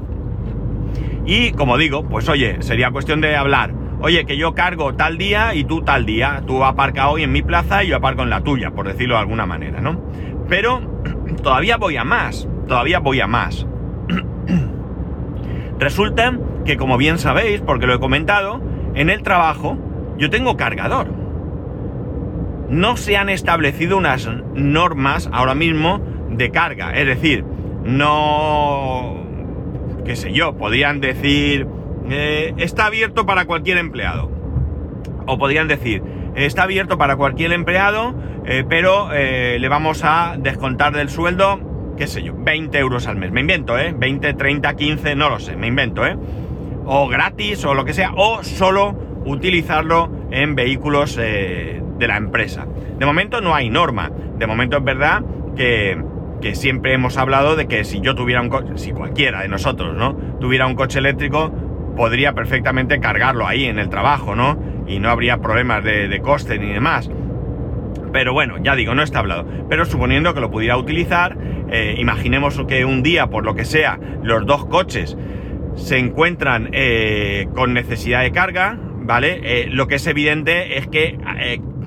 Y 1.26 1.52
como 1.52 1.78
digo, 1.78 2.04
pues 2.08 2.30
oye, 2.30 2.58
sería 2.62 2.92
cuestión 2.92 3.22
de 3.22 3.36
hablar. 3.36 3.74
Oye, 4.02 4.26
que 4.26 4.38
yo 4.38 4.54
cargo 4.54 4.94
tal 4.94 5.18
día 5.18 5.56
y 5.56 5.64
tú 5.64 5.82
tal 5.82 6.06
día. 6.06 6.44
Tú 6.46 6.64
aparca 6.64 7.10
hoy 7.10 7.24
en 7.24 7.32
mi 7.32 7.42
plaza 7.42 7.84
y 7.84 7.88
yo 7.88 7.96
aparco 7.96 8.22
en 8.22 8.30
la 8.30 8.42
tuya, 8.42 8.72
por 8.72 8.88
decirlo 8.88 9.16
de 9.16 9.22
alguna 9.22 9.46
manera, 9.46 9.82
¿no? 9.82 10.00
Pero 10.48 10.82
todavía 11.44 11.78
voy 11.78 11.98
a 11.98 12.04
más. 12.04 12.48
Todavía 12.68 13.00
voy 13.00 13.22
a 13.22 13.28
más. 13.28 13.66
Resulta 15.80 16.38
que, 16.66 16.78
como 16.78 16.98
bien 16.98 17.18
sabéis, 17.18 17.62
porque 17.62 17.88
lo 17.88 17.96
he 17.96 18.00
comentado, 18.00 18.62
en 18.94 19.10
el 19.10 19.24
trabajo 19.24 19.78
yo 20.18 20.30
tengo 20.30 20.58
cargador. 20.58 21.08
No 22.70 22.98
se 22.98 23.18
han 23.18 23.30
establecido 23.30 23.98
unas 23.98 24.30
normas 24.54 25.30
ahora 25.32 25.56
mismo 25.56 26.02
de 26.38 26.52
carga. 26.52 26.94
Es 26.94 27.06
decir, 27.06 27.44
no 27.84 29.26
qué 30.06 30.16
sé 30.16 30.32
yo, 30.32 30.56
podrían 30.56 31.02
decir, 31.02 31.68
eh, 32.10 32.54
está 32.58 32.86
abierto 32.86 33.26
para 33.26 33.46
cualquier 33.46 33.78
empleado. 33.78 34.32
O 35.26 35.38
podrían 35.38 35.68
decir, 35.68 36.02
está 36.36 36.64
abierto 36.64 36.98
para 36.98 37.18
cualquier 37.18 37.52
empleado, 37.52 38.16
eh, 38.46 38.64
pero 38.70 39.10
eh, 39.12 39.58
le 39.60 39.68
vamos 39.68 40.04
a 40.04 40.36
descontar 40.38 40.94
del 40.94 41.10
sueldo, 41.10 41.60
qué 41.98 42.08
sé 42.08 42.22
yo, 42.22 42.34
20 42.38 42.78
euros 42.78 43.08
al 43.08 43.18
mes. 43.18 43.32
Me 43.32 43.42
invento, 43.42 43.78
¿eh? 43.78 43.94
20, 43.98 44.36
30, 44.36 44.76
15, 44.76 45.16
no 45.16 45.30
lo 45.30 45.40
sé, 45.40 45.58
me 45.58 45.68
invento, 45.68 46.06
¿eh? 46.06 46.16
O 46.86 47.08
gratis 47.08 47.66
o 47.66 47.74
lo 47.74 47.84
que 47.84 47.94
sea, 47.94 48.14
o 48.16 48.44
solo 48.44 48.96
utilizarlo 49.26 50.12
en 50.30 50.54
vehículos 50.54 51.16
de 51.16 51.82
la 51.98 52.18
empresa. 52.18 52.68
De 53.00 53.06
momento 53.08 53.42
no 53.42 53.56
hay 53.56 53.72
norma. 53.72 54.12
De 54.38 54.46
momento 54.46 54.78
es 54.78 54.84
verdad 54.84 55.24
que 55.56 55.98
que 56.42 56.56
siempre 56.56 56.94
hemos 56.94 57.18
hablado 57.18 57.56
de 57.56 57.68
que 57.68 57.84
si 57.84 58.02
yo 58.02 58.16
tuviera 58.16 58.42
un 58.42 58.50
coche, 58.50 58.74
si 58.76 58.92
cualquiera 58.92 59.42
de 59.42 59.48
nosotros, 59.48 59.96
¿no? 59.96 60.16
Tuviera 60.40 60.68
un 60.68 60.76
coche 60.76 61.00
eléctrico, 61.00 61.52
podría 61.96 62.34
perfectamente 62.34 63.00
cargarlo 63.00 63.48
ahí 63.48 63.66
en 63.66 63.80
el 63.80 63.90
trabajo, 63.90 64.36
¿no? 64.36 64.58
y 64.88 65.00
no 65.00 65.10
habría 65.10 65.38
problemas 65.38 65.84
de, 65.84 66.20
coste 66.22 66.58
ni 66.60 66.72
demás. 66.72 67.10
Pero 68.12 68.34
bueno, 68.34 68.58
ya 68.64 68.76
digo, 68.76 68.96
no 68.96 69.04
está 69.04 69.20
hablado. 69.20 69.46
Pero 69.70 69.86
suponiendo 69.86 70.34
que 70.34 70.40
lo 70.40 70.50
pudiera 70.50 70.78
utilizar, 70.78 71.38
eh, 71.70 71.96
imaginemos 71.98 72.60
que 72.68 72.86
un 72.86 73.04
día, 73.04 73.28
por 73.28 73.44
lo 73.44 73.56
que 73.56 73.66
sea, 73.66 74.00
los 74.24 74.46
dos 74.46 74.66
coches 74.66 75.18
se 75.76 75.98
encuentran 75.98 76.70
eh, 76.72 77.48
con 77.54 77.74
necesidad 77.74 78.22
de 78.22 78.32
carga, 78.32 78.78
¿vale? 78.80 79.42
Eh, 79.44 79.68
lo 79.70 79.88
que 79.88 79.96
es 79.96 80.08
evidente 80.08 80.78
es 80.78 80.88
que 80.88 81.18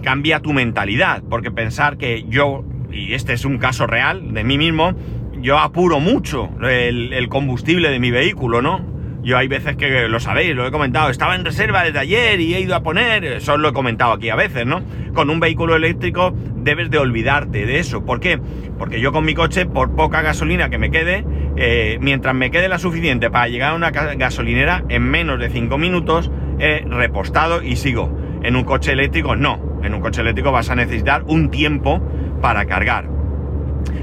cambia 0.02 0.40
tu 0.40 0.52
mentalidad, 0.52 1.22
porque 1.28 1.50
pensar 1.50 1.96
que 1.96 2.24
yo, 2.28 2.64
y 2.98 3.14
este 3.14 3.32
es 3.32 3.44
un 3.44 3.58
caso 3.58 3.86
real 3.86 4.34
de 4.34 4.44
mí 4.44 4.58
mismo, 4.58 4.94
yo 5.40 5.58
apuro 5.58 6.00
mucho 6.00 6.50
el, 6.62 7.28
combustible 7.28 7.90
de 7.90 8.00
mi 8.00 8.10
vehículo, 8.10 8.60
¿no? 8.60 8.98
Yo 9.22 9.36
hay 9.36 9.48
veces 9.48 9.76
que 9.76 10.08
lo 10.08 10.20
sabéis, 10.20 10.54
lo 10.54 10.66
he 10.66 10.70
comentado, 10.70 11.10
estaba 11.10 11.34
en 11.34 11.44
reserva 11.44 11.84
desde 11.84 11.98
ayer 11.98 12.40
y 12.40 12.54
he 12.54 12.60
ido 12.60 12.74
a 12.74 12.82
poner, 12.82 13.24
eso 13.24 13.56
lo 13.56 13.68
he 13.68 13.72
comentado 13.72 14.12
aquí 14.12 14.30
a 14.30 14.36
veces, 14.36 14.66
¿no? 14.66 14.82
Con 15.12 15.30
un 15.30 15.38
vehículo 15.38 15.76
eléctrico 15.76 16.34
debes 16.56 16.90
de 16.90 16.98
olvidarte 16.98 17.66
de 17.66 17.78
eso. 17.78 18.04
¿Por 18.04 18.20
qué? 18.20 18.38
Porque 18.78 19.00
yo 19.00 19.12
con 19.12 19.24
mi 19.24 19.34
coche, 19.34 19.66
por 19.66 19.94
poca 19.94 20.22
gasolina 20.22 20.70
que 20.70 20.78
me 20.78 20.90
quede, 20.90 21.24
eh, 21.56 21.98
mientras 22.00 22.34
me 22.34 22.50
quede 22.50 22.68
la 22.68 22.78
suficiente 22.78 23.30
para 23.30 23.48
llegar 23.48 23.72
a 23.72 23.74
una 23.74 23.90
gasolinera, 23.90 24.84
en 24.88 25.02
menos 25.02 25.38
de 25.38 25.50
5 25.50 25.76
minutos 25.78 26.30
he 26.58 26.84
repostado 26.88 27.62
y 27.62 27.76
sigo. 27.76 28.16
En 28.42 28.56
un 28.56 28.64
coche 28.64 28.92
eléctrico 28.92 29.36
no, 29.36 29.80
en 29.82 29.94
un 29.94 30.00
coche 30.00 30.20
eléctrico 30.20 30.52
vas 30.52 30.70
a 30.70 30.74
necesitar 30.76 31.24
un 31.26 31.50
tiempo 31.50 32.00
para 32.40 32.66
cargar. 32.66 33.08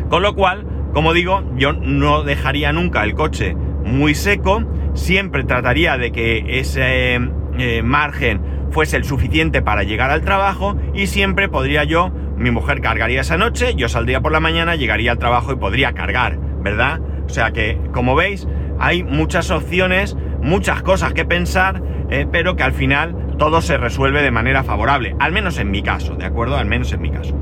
Con 0.10 0.22
lo 0.22 0.36
cual, 0.36 0.66
como 0.94 1.14
digo, 1.14 1.44
yo 1.56 1.74
no 1.74 2.24
dejaría 2.24 2.72
nunca 2.72 3.04
el 3.04 3.16
coche 3.16 3.56
muy 3.84 4.16
seco, 4.16 4.64
siempre 4.94 5.44
trataría 5.44 5.98
de 5.98 6.12
que 6.12 6.60
ese 6.60 7.20
eh, 7.58 7.82
margen 7.84 8.42
fuese 8.72 8.98
el 8.98 9.04
suficiente 9.04 9.62
para 9.62 9.84
llegar 9.84 10.12
al 10.12 10.22
trabajo 10.22 10.76
y 10.94 11.08
siempre 11.08 11.48
podría 11.48 11.84
yo, 11.84 12.12
mi 12.36 12.52
mujer 12.52 12.82
cargaría 12.82 13.22
esa 13.22 13.38
noche, 13.38 13.76
yo 13.76 13.88
saldría 13.88 14.22
por 14.22 14.32
la 14.32 14.40
mañana, 14.40 14.76
llegaría 14.76 15.12
al 15.12 15.20
trabajo 15.20 15.54
y 15.54 15.56
podría 15.56 15.94
cargar, 15.94 16.38
¿verdad? 16.62 17.00
O 17.26 17.30
sea 17.30 17.52
que, 17.52 17.80
como 17.94 18.16
veis, 18.16 18.48
hay 18.80 19.04
muchas 19.04 19.52
opciones, 19.52 20.18
muchas 20.42 20.82
cosas 20.84 21.14
que 21.14 21.26
pensar, 21.26 21.82
eh, 22.10 22.28
pero 22.30 22.56
que 22.56 22.64
al 22.64 22.74
final 22.74 23.16
todo 23.38 23.62
se 23.62 23.78
resuelve 23.78 24.22
de 24.22 24.32
manera 24.32 24.64
favorable, 24.64 25.16
al 25.20 25.32
menos 25.32 25.58
en 25.58 25.72
mi 25.72 25.82
caso, 25.82 26.16
¿de 26.16 26.26
acuerdo? 26.26 26.58
Al 26.58 26.66
menos 26.66 26.92
en 26.92 27.02
mi 27.02 27.12
caso. 27.12 27.36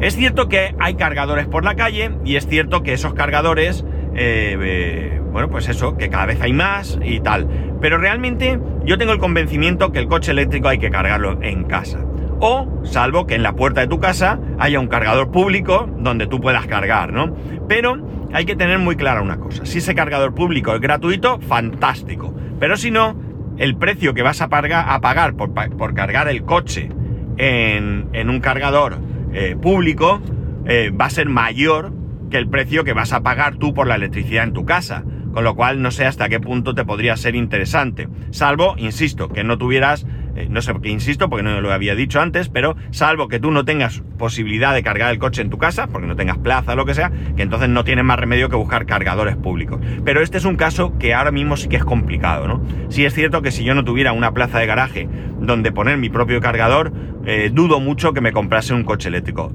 Es 0.00 0.16
cierto 0.16 0.48
que 0.48 0.74
hay 0.78 0.94
cargadores 0.94 1.46
por 1.46 1.64
la 1.64 1.74
calle 1.74 2.10
y 2.24 2.36
es 2.36 2.46
cierto 2.46 2.82
que 2.82 2.92
esos 2.92 3.14
cargadores, 3.14 3.84
eh, 4.14 4.56
eh, 4.60 5.20
bueno, 5.32 5.48
pues 5.48 5.68
eso, 5.68 5.96
que 5.96 6.10
cada 6.10 6.26
vez 6.26 6.40
hay 6.40 6.52
más 6.52 6.98
y 7.02 7.20
tal. 7.20 7.48
Pero 7.80 7.98
realmente 7.98 8.58
yo 8.84 8.98
tengo 8.98 9.12
el 9.12 9.18
convencimiento 9.18 9.92
que 9.92 9.98
el 9.98 10.06
coche 10.06 10.32
eléctrico 10.32 10.68
hay 10.68 10.78
que 10.78 10.90
cargarlo 10.90 11.38
en 11.42 11.64
casa. 11.64 12.00
O, 12.40 12.82
salvo 12.84 13.26
que 13.26 13.34
en 13.34 13.42
la 13.42 13.54
puerta 13.54 13.80
de 13.80 13.86
tu 13.86 13.98
casa 13.98 14.38
haya 14.58 14.78
un 14.78 14.88
cargador 14.88 15.30
público 15.30 15.88
donde 15.98 16.26
tú 16.26 16.40
puedas 16.40 16.66
cargar, 16.66 17.12
¿no? 17.12 17.34
Pero 17.66 17.98
hay 18.32 18.44
que 18.44 18.56
tener 18.56 18.78
muy 18.78 18.96
clara 18.96 19.22
una 19.22 19.38
cosa. 19.38 19.64
Si 19.64 19.78
ese 19.78 19.94
cargador 19.94 20.34
público 20.34 20.74
es 20.74 20.80
gratuito, 20.80 21.40
fantástico. 21.40 22.34
Pero 22.60 22.76
si 22.76 22.90
no, 22.90 23.16
el 23.58 23.76
precio 23.76 24.12
que 24.12 24.22
vas 24.22 24.42
a, 24.42 24.48
pagar, 24.48 25.34
por, 25.36 25.94
cargar 25.94 26.28
el 26.28 26.44
coche 26.44 26.90
en, 27.38 28.28
un 28.28 28.40
cargador 28.40 28.98
eh, 29.38 29.54
público 29.54 30.22
eh, 30.64 30.90
va 30.90 31.04
a 31.04 31.10
ser 31.10 31.28
mayor 31.28 31.92
que 32.30 32.38
el 32.38 32.48
precio 32.48 32.84
que 32.84 32.94
vas 32.94 33.12
a 33.12 33.22
pagar 33.22 33.56
tú 33.56 33.74
por 33.74 33.86
la 33.86 33.96
electricidad 33.96 34.44
en 34.44 34.54
tu 34.54 34.64
casa. 34.64 35.04
Con 35.34 35.44
lo 35.44 35.54
cual 35.54 35.82
no 35.82 35.90
sé 35.90 36.06
hasta 36.06 36.30
qué 36.30 36.40
punto 36.40 36.74
te 36.74 36.86
podría 36.86 37.18
ser 37.18 37.34
interesante. 37.34 38.08
Salvo, 38.30 38.74
insisto, 38.78 39.28
que 39.28 39.44
no 39.44 39.58
tuvieras 39.58 40.06
eh, 40.36 40.48
no 40.50 40.60
sé 40.60 40.72
por 40.72 40.82
qué 40.82 40.90
insisto, 40.90 41.28
porque 41.30 41.42
no 41.42 41.60
lo 41.60 41.72
había 41.72 41.94
dicho 41.94 42.20
antes, 42.20 42.48
pero 42.48 42.76
salvo 42.90 43.28
que 43.28 43.40
tú 43.40 43.50
no 43.50 43.64
tengas 43.64 44.02
posibilidad 44.18 44.74
de 44.74 44.82
cargar 44.82 45.10
el 45.12 45.18
coche 45.18 45.40
en 45.40 45.50
tu 45.50 45.58
casa, 45.58 45.86
porque 45.86 46.06
no 46.06 46.14
tengas 46.14 46.38
plaza 46.38 46.74
o 46.74 46.76
lo 46.76 46.84
que 46.84 46.94
sea, 46.94 47.10
que 47.36 47.42
entonces 47.42 47.68
no 47.68 47.84
tienes 47.84 48.04
más 48.04 48.18
remedio 48.18 48.48
que 48.48 48.56
buscar 48.56 48.86
cargadores 48.86 49.36
públicos. 49.36 49.80
Pero 50.04 50.20
este 50.20 50.38
es 50.38 50.44
un 50.44 50.56
caso 50.56 50.96
que 50.98 51.14
ahora 51.14 51.30
mismo 51.30 51.56
sí 51.56 51.68
que 51.68 51.76
es 51.76 51.84
complicado, 51.84 52.46
¿no? 52.46 52.62
Sí 52.90 53.04
es 53.04 53.14
cierto 53.14 53.40
que 53.40 53.50
si 53.50 53.64
yo 53.64 53.74
no 53.74 53.84
tuviera 53.84 54.12
una 54.12 54.32
plaza 54.32 54.58
de 54.58 54.66
garaje 54.66 55.08
donde 55.40 55.72
poner 55.72 55.96
mi 55.96 56.10
propio 56.10 56.40
cargador, 56.40 56.92
eh, 57.24 57.50
dudo 57.52 57.80
mucho 57.80 58.12
que 58.12 58.20
me 58.20 58.32
comprase 58.32 58.74
un 58.74 58.84
coche 58.84 59.08
eléctrico. 59.08 59.52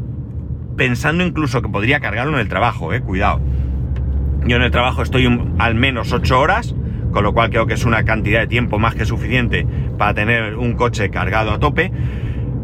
Pensando 0.78 1.24
incluso 1.24 1.62
que 1.62 1.70
podría 1.70 2.00
cargarlo 2.00 2.34
en 2.34 2.40
el 2.40 2.48
trabajo, 2.48 2.94
eh, 2.94 3.02
cuidado. 3.02 3.40
Yo 4.46 4.56
en 4.56 4.64
el 4.64 4.72
trabajo 4.72 5.04
estoy 5.04 5.28
al 5.60 5.76
menos 5.76 6.12
8 6.12 6.40
horas, 6.40 6.76
con 7.12 7.24
lo 7.24 7.34
cual 7.34 7.50
creo 7.50 7.66
que 7.66 7.74
es 7.74 7.86
una 7.86 8.04
cantidad 8.04 8.40
de 8.40 8.48
tiempo 8.48 8.80
más 8.80 8.96
que 8.96 9.06
suficiente 9.06 9.66
para 9.98 10.14
tener 10.14 10.56
un 10.56 10.74
coche 10.74 11.10
cargado 11.10 11.52
a 11.52 11.60
tope. 11.60 11.92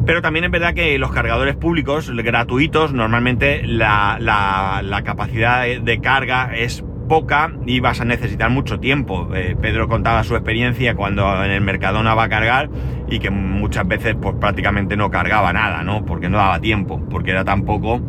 Pero 0.05 0.21
también 0.21 0.45
es 0.45 0.51
verdad 0.51 0.73
que 0.73 0.97
los 0.97 1.11
cargadores 1.11 1.55
públicos, 1.55 2.09
gratuitos, 2.09 2.93
normalmente 2.93 3.63
la, 3.65 5.01
capacidad 5.03 5.65
de 5.65 5.99
carga 5.99 6.55
es 6.55 6.83
poca 7.07 7.51
y 7.65 7.79
vas 7.79 8.01
a 8.01 8.05
necesitar 8.05 8.49
mucho 8.49 8.79
tiempo. 8.79 9.29
Eh, 9.33 9.55
Pedro 9.59 9.87
contaba 9.87 10.23
su 10.23 10.35
experiencia 10.35 10.95
cuando 10.95 11.43
en 11.43 11.51
el 11.51 11.61
Mercadona 11.61 12.15
va 12.15 12.23
a 12.23 12.29
cargar 12.29 12.69
y 13.09 13.19
que 13.19 13.29
muchas 13.29 13.87
veces 13.87 14.15
pues 14.21 14.35
prácticamente 14.39 14.95
no 14.95 15.09
cargaba 15.09 15.51
nada, 15.53 15.83
¿no? 15.83 16.05
Porque 16.05 16.29
no 16.29 16.37
daba 16.37 16.59
tiempo, 16.59 17.01
porque 17.09 17.31
era 17.31 17.43
tan 17.43 17.63
poco 17.63 18.01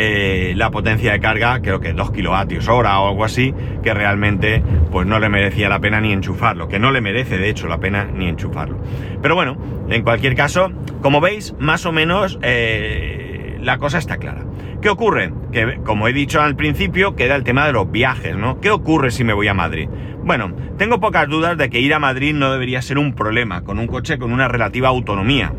eh, 0.00 0.52
la 0.56 0.70
potencia 0.70 1.10
de 1.10 1.18
carga, 1.18 1.60
creo 1.60 1.80
que 1.80 1.92
2 1.92 2.12
kilovatios 2.12 2.68
hora 2.68 3.00
o 3.00 3.08
algo 3.08 3.24
así, 3.24 3.52
que 3.82 3.92
realmente 3.92 4.62
pues 4.92 5.08
no 5.08 5.18
le 5.18 5.28
merecía 5.28 5.68
la 5.68 5.80
pena 5.80 6.00
ni 6.00 6.12
enchufarlo, 6.12 6.68
que 6.68 6.78
no 6.78 6.92
le 6.92 7.00
merece 7.00 7.36
de 7.36 7.50
hecho 7.50 7.66
la 7.66 7.78
pena 7.78 8.04
ni 8.04 8.28
enchufarlo. 8.28 8.78
Pero 9.20 9.34
bueno, 9.34 9.58
en 9.90 10.02
cualquier 10.04 10.36
caso, 10.36 10.70
como 11.02 11.20
veis, 11.20 11.52
más 11.58 11.84
o 11.84 11.90
menos 11.90 12.38
eh, 12.42 13.58
la 13.60 13.78
cosa 13.78 13.98
está 13.98 14.18
clara. 14.18 14.44
¿Qué 14.80 14.88
ocurre? 14.88 15.32
Que, 15.50 15.80
como 15.82 16.06
he 16.06 16.12
dicho 16.12 16.40
al 16.40 16.54
principio, 16.54 17.16
queda 17.16 17.34
el 17.34 17.42
tema 17.42 17.66
de 17.66 17.72
los 17.72 17.90
viajes, 17.90 18.36
¿no? 18.36 18.60
¿Qué 18.60 18.70
ocurre 18.70 19.10
si 19.10 19.24
me 19.24 19.32
voy 19.32 19.48
a 19.48 19.54
Madrid? 19.54 19.88
Bueno, 20.22 20.52
tengo 20.76 21.00
pocas 21.00 21.28
dudas 21.28 21.58
de 21.58 21.70
que 21.70 21.80
ir 21.80 21.92
a 21.92 21.98
Madrid 21.98 22.34
no 22.34 22.52
debería 22.52 22.82
ser 22.82 22.98
un 22.98 23.14
problema 23.14 23.64
con 23.64 23.80
un 23.80 23.88
coche 23.88 24.16
con 24.18 24.32
una 24.32 24.46
relativa 24.46 24.88
autonomía. 24.88 25.52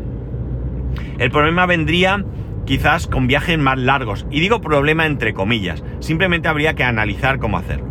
El 1.18 1.30
problema 1.30 1.66
vendría 1.66 2.24
quizás 2.70 3.08
con 3.08 3.26
viajes 3.26 3.58
más 3.58 3.80
largos. 3.80 4.28
Y 4.30 4.38
digo 4.38 4.60
problema 4.60 5.04
entre 5.04 5.34
comillas, 5.34 5.82
simplemente 5.98 6.46
habría 6.46 6.74
que 6.74 6.84
analizar 6.84 7.40
cómo 7.40 7.58
hacerlo. 7.58 7.88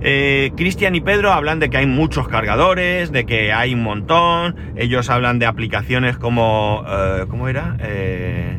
Eh, 0.00 0.52
Cristian 0.56 0.94
y 0.94 1.02
Pedro 1.02 1.34
hablan 1.34 1.60
de 1.60 1.68
que 1.68 1.76
hay 1.76 1.84
muchos 1.84 2.28
cargadores, 2.28 3.12
de 3.12 3.26
que 3.26 3.52
hay 3.52 3.74
un 3.74 3.82
montón, 3.82 4.56
ellos 4.74 5.10
hablan 5.10 5.38
de 5.38 5.44
aplicaciones 5.44 6.16
como... 6.16 6.82
Eh, 6.88 7.26
¿Cómo 7.28 7.46
era? 7.46 7.76
Eh, 7.80 8.58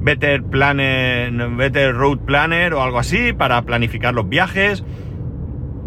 Better 0.00 0.42
Planner, 0.42 1.30
Better 1.50 1.94
Route 1.94 2.24
Planner 2.24 2.72
o 2.72 2.82
algo 2.82 2.98
así 2.98 3.34
para 3.34 3.60
planificar 3.60 4.14
los 4.14 4.26
viajes, 4.26 4.86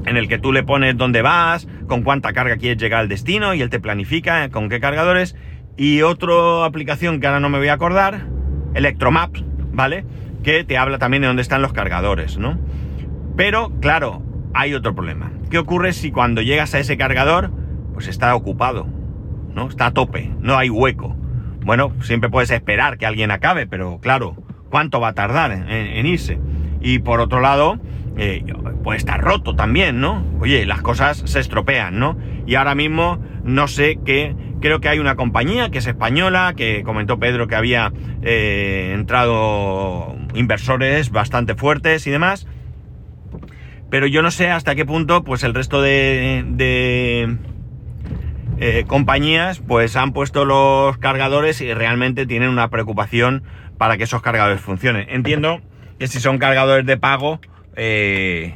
en 0.06 0.16
el 0.16 0.28
que 0.28 0.38
tú 0.38 0.54
le 0.54 0.62
pones 0.62 0.96
dónde 0.96 1.24
vas, 1.24 1.68
con 1.88 2.04
cuánta 2.04 2.34
carga 2.34 2.58
quieres 2.58 2.78
llegar 2.78 3.00
al 3.00 3.10
destino 3.10 3.56
y 3.56 3.64
él 3.64 3.72
te 3.72 3.80
planifica 3.80 4.48
con 4.50 4.70
qué 4.70 4.80
cargadores. 4.80 5.36
Y 5.76 6.04
otra 6.04 6.66
aplicación 6.66 7.20
que 7.20 7.26
ahora 7.26 7.40
no 7.40 7.50
me 7.50 7.58
voy 7.58 7.70
a 7.70 7.74
acordar, 7.74 8.37
Electromaps, 8.78 9.44
¿vale? 9.74 10.06
Que 10.44 10.64
te 10.64 10.78
habla 10.78 11.00
también 11.00 11.22
de 11.22 11.28
dónde 11.28 11.42
están 11.42 11.62
los 11.62 11.74
cargadores, 11.74 12.38
¿no? 12.38 12.58
Pero, 13.36 13.72
claro, 13.82 14.22
hay 14.54 14.74
otro 14.74 14.96
problema. 14.96 15.32
¿Qué 15.50 15.58
ocurre 15.58 15.94
si 15.94 16.12
cuando 16.12 16.42
llegas 16.42 16.74
a 16.74 16.80
ese 16.80 16.98
cargador, 16.98 17.52
pues 17.94 18.08
está 18.08 18.36
ocupado, 18.36 18.88
¿no? 19.54 19.68
Está 19.68 19.88
a 19.88 19.92
tope, 19.92 20.32
no 20.40 20.58
hay 20.58 20.70
hueco. 20.70 21.16
Bueno, 21.64 21.92
siempre 22.02 22.30
puedes 22.30 22.52
esperar 22.52 22.98
que 22.98 23.06
alguien 23.06 23.32
acabe, 23.32 23.68
pero 23.68 24.00
claro, 24.00 24.36
¿cuánto 24.70 25.00
va 25.00 25.10
a 25.10 25.14
tardar 25.14 25.52
en, 25.52 26.06
irse? 26.06 26.40
Y 26.80 27.00
por 27.00 27.20
otro 27.20 27.42
lado, 27.42 27.80
eh, 28.18 28.46
puede 28.84 28.98
estar 28.98 29.20
roto 29.20 29.56
también, 29.56 30.00
¿no? 30.00 30.24
Oye, 30.40 30.66
las 30.66 30.82
cosas 30.82 31.24
se 31.26 31.40
estropean, 31.40 32.00
¿no? 32.00 32.18
Y 32.46 32.56
ahora 32.56 32.76
mismo 32.76 33.20
no 33.44 33.68
sé 33.68 34.00
qué 34.06 34.36
Creo 34.60 34.82
que 34.82 34.90
hay 34.90 35.00
una 35.00 35.16
compañía 35.16 35.70
que 35.70 35.78
es 35.78 35.88
española, 35.88 36.54
que 36.58 36.84
comentó 36.84 37.20
Pedro 37.20 37.48
que 37.48 37.56
había 37.56 37.92
eh, 38.24 38.92
entrado 38.96 40.16
inversores 40.34 41.12
bastante 41.12 41.56
fuertes 41.56 42.08
y 42.08 42.12
demás. 42.12 42.48
Pero 43.90 44.08
yo 44.08 44.22
no 44.22 44.32
sé 44.32 44.50
hasta 44.50 44.76
qué 44.76 44.86
punto, 44.86 45.24
pues 45.24 45.44
el 45.44 45.54
resto 45.54 45.82
de, 45.82 47.38
eh, 48.60 48.84
compañías, 48.88 49.60
pues 49.60 49.96
han 49.96 50.12
puesto 50.12 50.44
los 50.44 50.98
cargadores 50.98 51.62
y 51.62 51.74
realmente 51.74 52.26
tienen 52.26 52.50
una 52.50 52.70
preocupación 52.70 53.44
para 53.78 53.98
que 53.98 54.04
esos 54.04 54.22
cargadores 54.22 54.60
funcionen. 54.60 55.08
Entiendo 55.10 55.62
que 56.00 56.08
si 56.08 56.20
son 56.20 56.38
cargadores 56.38 56.86
de 56.86 56.98
pago, 56.98 57.40
eh, 57.76 58.56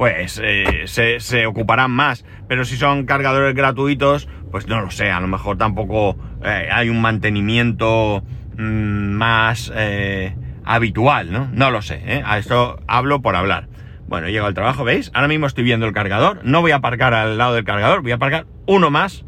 pues 0.00 0.40
se, 0.86 1.20
se, 1.20 1.44
ocuparán 1.44 1.90
más. 1.90 2.24
Pero 2.48 2.64
si 2.64 2.78
son 2.78 3.04
cargadores 3.04 3.54
gratuitos, 3.54 4.28
pues 4.50 4.66
no 4.66 4.80
lo 4.80 4.90
sé, 4.90 5.10
a 5.10 5.20
lo 5.20 5.28
mejor 5.28 5.58
tampoco 5.58 6.16
eh, 6.42 6.70
hay 6.72 6.88
un 6.88 7.02
mantenimiento 7.02 8.24
mm, 8.56 9.10
más 9.10 9.70
eh, 9.76 10.34
habitual, 10.64 11.30
¿no? 11.30 11.50
No 11.52 11.70
lo 11.70 11.82
sé, 11.82 12.00
¿eh? 12.06 12.22
A 12.24 12.38
esto 12.38 12.80
hablo 12.86 13.20
por 13.20 13.36
hablar. 13.36 13.68
Bueno, 14.08 14.30
llego 14.30 14.46
al 14.46 14.54
trabajo, 14.54 14.84
¿veis? 14.84 15.10
Ahora 15.12 15.28
mismo 15.28 15.46
estoy 15.46 15.64
viendo 15.64 15.84
el 15.84 15.92
cargador, 15.92 16.40
no 16.44 16.62
voy 16.62 16.70
a 16.70 16.76
aparcar 16.76 17.12
al 17.12 17.36
lado 17.36 17.52
del 17.52 17.64
cargador, 17.64 18.00
voy 18.00 18.12
a 18.12 18.14
aparcar 18.14 18.46
uno 18.64 18.90
más 18.90 19.26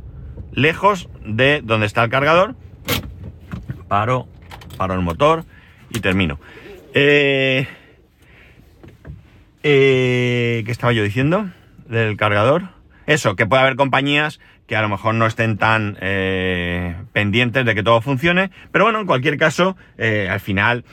lejos 0.53 1.11
de 1.23 1.61
donde 1.63 1.85
está 1.85 2.03
el 2.03 2.09
cargador. 2.09 2.57
Paro, 3.89 4.27
paro 4.79 4.95
el 4.95 5.03
motor 5.03 5.45
y 5.91 6.01
termino. 6.01 6.41
Eh, 6.95 7.69
eh, 9.63 10.63
¿Qué 10.65 10.73
estaba 10.73 10.93
yo 10.93 11.03
diciendo? 11.03 11.51
Del 11.89 12.17
cargador. 12.17 12.71
Eso, 13.07 13.37
que 13.37 13.47
puede 13.47 13.63
haber 13.63 13.77
compañías 13.77 14.41
que 14.67 14.77
a 14.77 14.83
lo 14.83 14.89
mejor 14.89 15.15
no 15.15 15.27
estén 15.27 15.59
tan 15.59 15.99
eh, 16.01 16.97
pendientes 17.13 17.65
de 17.65 17.75
que 17.75 17.83
todo 17.83 18.01
funcione. 18.01 18.51
Pero 18.71 18.85
bueno, 18.85 19.01
en 19.01 19.07
cualquier 19.07 19.37
caso, 19.37 19.77
eh, 19.99 20.29
al 20.31 20.41
final 20.41 20.85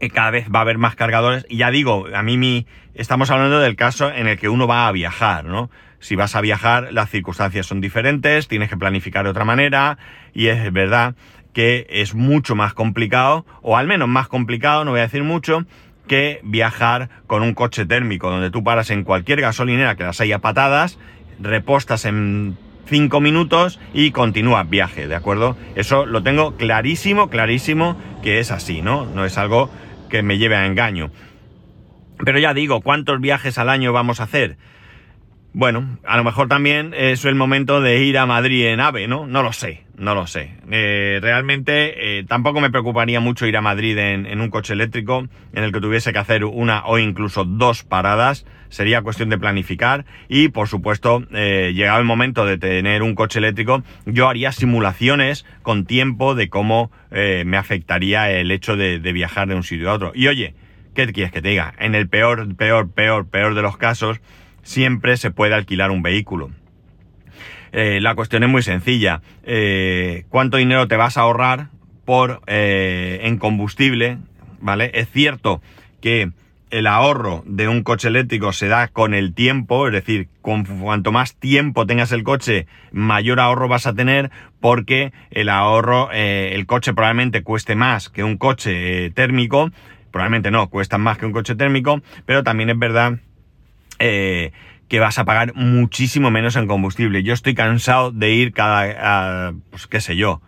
eh, 0.00 0.10
cada 0.10 0.30
vez 0.30 0.48
va 0.52 0.60
a 0.60 0.62
haber 0.62 0.78
más 0.78 0.96
cargadores. 0.96 1.46
Y 1.48 1.58
ya 1.58 1.70
digo, 1.70 2.06
a 2.12 2.22
mí 2.22 2.36
mi, 2.38 2.66
estamos 2.94 3.30
hablando 3.30 3.60
del 3.60 3.76
caso 3.76 4.10
en 4.10 4.26
el 4.26 4.38
que 4.38 4.48
uno 4.48 4.66
va 4.66 4.88
a 4.88 4.92
viajar, 4.92 5.44
¿no? 5.44 5.70
Si 6.00 6.16
vas 6.16 6.34
a 6.34 6.40
viajar, 6.40 6.92
las 6.92 7.10
circunstancias 7.10 7.66
son 7.66 7.80
diferentes, 7.80 8.48
tienes 8.48 8.68
que 8.68 8.76
planificar 8.76 9.22
de 9.22 9.30
otra 9.30 9.44
manera, 9.44 9.98
y 10.34 10.48
es 10.48 10.72
verdad 10.72 11.14
que 11.52 11.86
es 11.88 12.14
mucho 12.14 12.56
más 12.56 12.74
complicado, 12.74 13.46
o 13.60 13.76
al 13.76 13.86
menos 13.86 14.08
más 14.08 14.26
complicado, 14.26 14.84
no 14.84 14.90
voy 14.90 14.98
a 14.98 15.04
decir 15.04 15.22
mucho, 15.22 15.64
que 16.06 16.40
viajar 16.42 17.08
con 17.26 17.42
un 17.42 17.54
coche 17.54 17.86
térmico, 17.86 18.30
donde 18.30 18.50
tú 18.50 18.64
paras 18.64 18.90
en 18.90 19.04
cualquier 19.04 19.40
gasolinera 19.40 19.96
que 19.96 20.04
las 20.04 20.20
haya 20.20 20.38
patadas, 20.40 20.98
repostas 21.40 22.04
en 22.04 22.56
5 22.86 23.20
minutos 23.20 23.80
y 23.94 24.10
continúas 24.10 24.68
viaje, 24.68 25.08
¿de 25.08 25.14
acuerdo? 25.14 25.56
Eso 25.74 26.04
lo 26.06 26.22
tengo 26.22 26.56
clarísimo, 26.56 27.30
clarísimo 27.30 27.96
que 28.22 28.38
es 28.38 28.50
así, 28.50 28.82
¿no? 28.82 29.06
No 29.06 29.24
es 29.24 29.38
algo 29.38 29.70
que 30.10 30.22
me 30.22 30.38
lleve 30.38 30.56
a 30.56 30.66
engaño. 30.66 31.10
Pero 32.24 32.38
ya 32.38 32.54
digo, 32.54 32.82
¿cuántos 32.82 33.20
viajes 33.20 33.58
al 33.58 33.68
año 33.68 33.92
vamos 33.92 34.20
a 34.20 34.24
hacer? 34.24 34.56
Bueno, 35.54 35.98
a 36.06 36.16
lo 36.16 36.24
mejor 36.24 36.48
también 36.48 36.94
es 36.96 37.26
el 37.26 37.34
momento 37.34 37.82
de 37.82 38.02
ir 38.02 38.16
a 38.16 38.24
Madrid 38.24 38.68
en 38.68 38.80
AVE, 38.80 39.06
¿no? 39.06 39.26
No 39.26 39.42
lo 39.42 39.52
sé, 39.52 39.82
no 39.98 40.14
lo 40.14 40.26
sé. 40.26 40.54
Eh, 40.70 41.18
realmente 41.20 42.18
eh, 42.18 42.24
tampoco 42.24 42.62
me 42.62 42.70
preocuparía 42.70 43.20
mucho 43.20 43.46
ir 43.46 43.58
a 43.58 43.60
Madrid 43.60 43.98
en, 43.98 44.40
un 44.40 44.48
coche 44.48 44.72
eléctrico 44.72 45.28
en 45.52 45.64
el 45.64 45.70
que 45.70 45.80
tuviese 45.82 46.10
que 46.14 46.18
hacer 46.18 46.46
una 46.46 46.86
o 46.86 46.98
incluso 46.98 47.44
dos 47.44 47.84
paradas. 47.84 48.46
Sería 48.70 49.02
cuestión 49.02 49.28
de 49.28 49.36
planificar 49.36 50.06
y, 50.26 50.48
por 50.48 50.68
supuesto, 50.68 51.22
eh, 51.32 51.72
llegado 51.74 51.98
el 51.98 52.06
momento 52.06 52.46
de 52.46 52.56
tener 52.56 53.02
un 53.02 53.14
coche 53.14 53.38
eléctrico, 53.38 53.82
yo 54.06 54.30
haría 54.30 54.52
simulaciones 54.52 55.44
con 55.60 55.84
tiempo 55.84 56.34
de 56.34 56.48
cómo 56.48 56.90
me 57.10 57.58
afectaría 57.58 58.30
el 58.30 58.50
hecho 58.50 58.74
de, 58.74 58.98
de 58.98 59.12
viajar 59.12 59.46
de 59.46 59.54
un 59.54 59.64
sitio 59.64 59.90
a 59.90 59.92
otro. 59.92 60.12
Y 60.14 60.28
oye, 60.28 60.54
¿qué 60.94 61.12
quieres 61.12 61.30
que 61.30 61.42
te 61.42 61.50
diga? 61.50 61.74
En 61.78 61.94
el 61.94 62.08
peor, 62.08 62.56
peor, 62.56 62.90
peor, 62.90 63.28
peor 63.28 63.54
de 63.54 63.60
los 63.60 63.76
casos, 63.76 64.22
siempre 64.62 65.16
se 65.16 65.30
puede 65.30 65.54
alquilar 65.54 65.90
un 65.90 66.02
vehículo. 66.02 66.50
Eh, 67.72 68.00
la 68.00 68.14
cuestión 68.14 68.42
es 68.42 68.50
muy 68.50 68.62
sencilla. 68.62 69.22
Eh, 69.44 70.24
¿Cuánto 70.28 70.58
dinero 70.58 70.86
te 70.88 70.96
vas 70.96 71.16
a 71.16 71.22
ahorrar 71.22 71.68
por 72.04 72.42
eh, 72.46 73.20
en 73.22 73.38
combustible? 73.38 74.18
¿Vale? 74.60 74.90
Es 74.94 75.10
cierto 75.10 75.62
que 76.00 76.30
el 76.70 76.86
ahorro 76.86 77.42
de 77.46 77.68
un 77.68 77.82
coche 77.82 78.08
eléctrico 78.08 78.52
se 78.52 78.68
da 78.68 78.88
con 78.88 79.14
el 79.14 79.34
tiempo, 79.34 79.86
es 79.86 79.92
decir, 79.92 80.28
con 80.40 80.64
cuanto 80.64 81.12
más 81.12 81.34
tiempo 81.34 81.86
tengas 81.86 82.12
el 82.12 82.22
coche, 82.22 82.66
mayor 82.92 83.40
ahorro 83.40 83.68
vas 83.68 83.86
a 83.86 83.94
tener, 83.94 84.30
porque 84.60 85.12
el 85.30 85.50
ahorro, 85.50 86.10
el 86.12 86.64
coche 86.64 86.94
probablemente 86.94 87.42
cueste 87.42 87.74
más 87.74 88.08
que 88.08 88.24
un 88.24 88.38
coche 88.38 89.10
térmico, 89.10 89.70
probablemente 90.10 90.50
no, 90.50 90.70
cuesta 90.70 90.96
más 90.96 91.18
que 91.18 91.26
un 91.26 91.32
coche 91.32 91.56
térmico, 91.56 92.00
pero 92.24 92.42
también 92.42 92.70
es 92.70 92.78
verdad 92.78 93.18
eh, 93.98 94.52
que 94.88 95.00
vas 95.00 95.18
a 95.18 95.24
pagar 95.24 95.54
muchísimo 95.54 96.30
menos 96.30 96.56
en 96.56 96.66
combustible. 96.66 97.22
Yo 97.22 97.34
estoy 97.34 97.54
cansado 97.54 98.12
de 98.12 98.32
ir 98.32 98.52
cada, 98.52 99.52
pues 99.70 99.86
qué 99.86 100.00
sé 100.00 100.16
yo, 100.16 100.42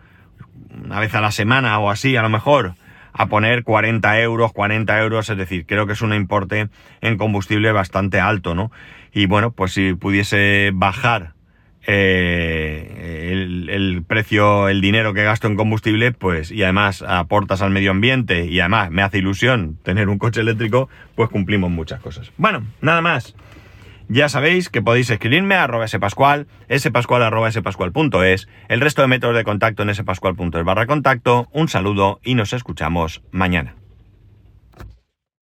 una 0.83 0.99
vez 0.99 1.13
a 1.15 1.21
la 1.21 1.31
semana 1.31 1.79
o 1.79 1.89
así, 1.89 2.15
a 2.15 2.21
lo 2.21 2.29
mejor, 2.29 2.75
a 3.13 3.27
poner 3.27 3.63
40 3.63 4.19
euros, 4.19 4.51
40 4.51 5.01
euros, 5.01 5.29
es 5.29 5.37
decir, 5.37 5.65
creo 5.65 5.87
que 5.87 5.93
es 5.93 6.01
un 6.01 6.13
importe 6.13 6.69
en 7.01 7.17
combustible 7.17 7.71
bastante 7.71 8.19
alto, 8.19 8.55
¿no? 8.55 8.71
Y 9.13 9.25
bueno, 9.25 9.51
pues 9.51 9.73
si 9.73 9.93
pudiese 9.93 10.71
bajar 10.73 11.34
eh, 11.87 13.29
el, 13.69 14.03
precio, 14.07 14.69
el 14.69 14.81
dinero 14.81 15.13
que 15.13 15.23
gasto 15.23 15.47
en 15.47 15.55
combustible, 15.55 16.11
pues, 16.11 16.51
y 16.51 16.63
además 16.63 17.03
aportas 17.07 17.61
al 17.61 17.71
medio 17.71 17.91
ambiente 17.91 18.45
y 18.45 18.59
además 18.59 18.91
me 18.91 19.01
hace 19.01 19.19
ilusión 19.19 19.77
tener 19.83 20.09
un 20.09 20.17
coche 20.17 20.41
eléctrico, 20.41 20.89
pues 21.15 21.29
cumplimos 21.29 21.71
muchas 21.71 21.99
cosas. 21.99 22.31
Bueno, 22.37 22.63
nada 22.81 23.01
más. 23.01 23.35
Ya 24.07 24.29
sabéis 24.29 24.69
que 24.69 24.83
podéis 24.83 25.09
escribirme 25.09 25.55
a 25.55 25.63
arroba 25.63 25.87
spascual, 25.87 26.47
spascual 26.77 27.23
arroba 27.23 27.51
spascual.es, 27.51 28.47
el 28.69 28.81
resto 28.81 29.01
de 29.01 29.07
métodos 29.07 29.35
de 29.35 29.43
contacto 29.43 29.81
en 29.81 29.95
spascual.es 29.95 30.63
barra 30.63 30.85
contacto. 30.85 31.47
Un 31.51 31.69
saludo 31.69 32.19
y 32.23 32.35
nos 32.35 32.53
escuchamos 32.53 33.23
mañana. 33.31 33.75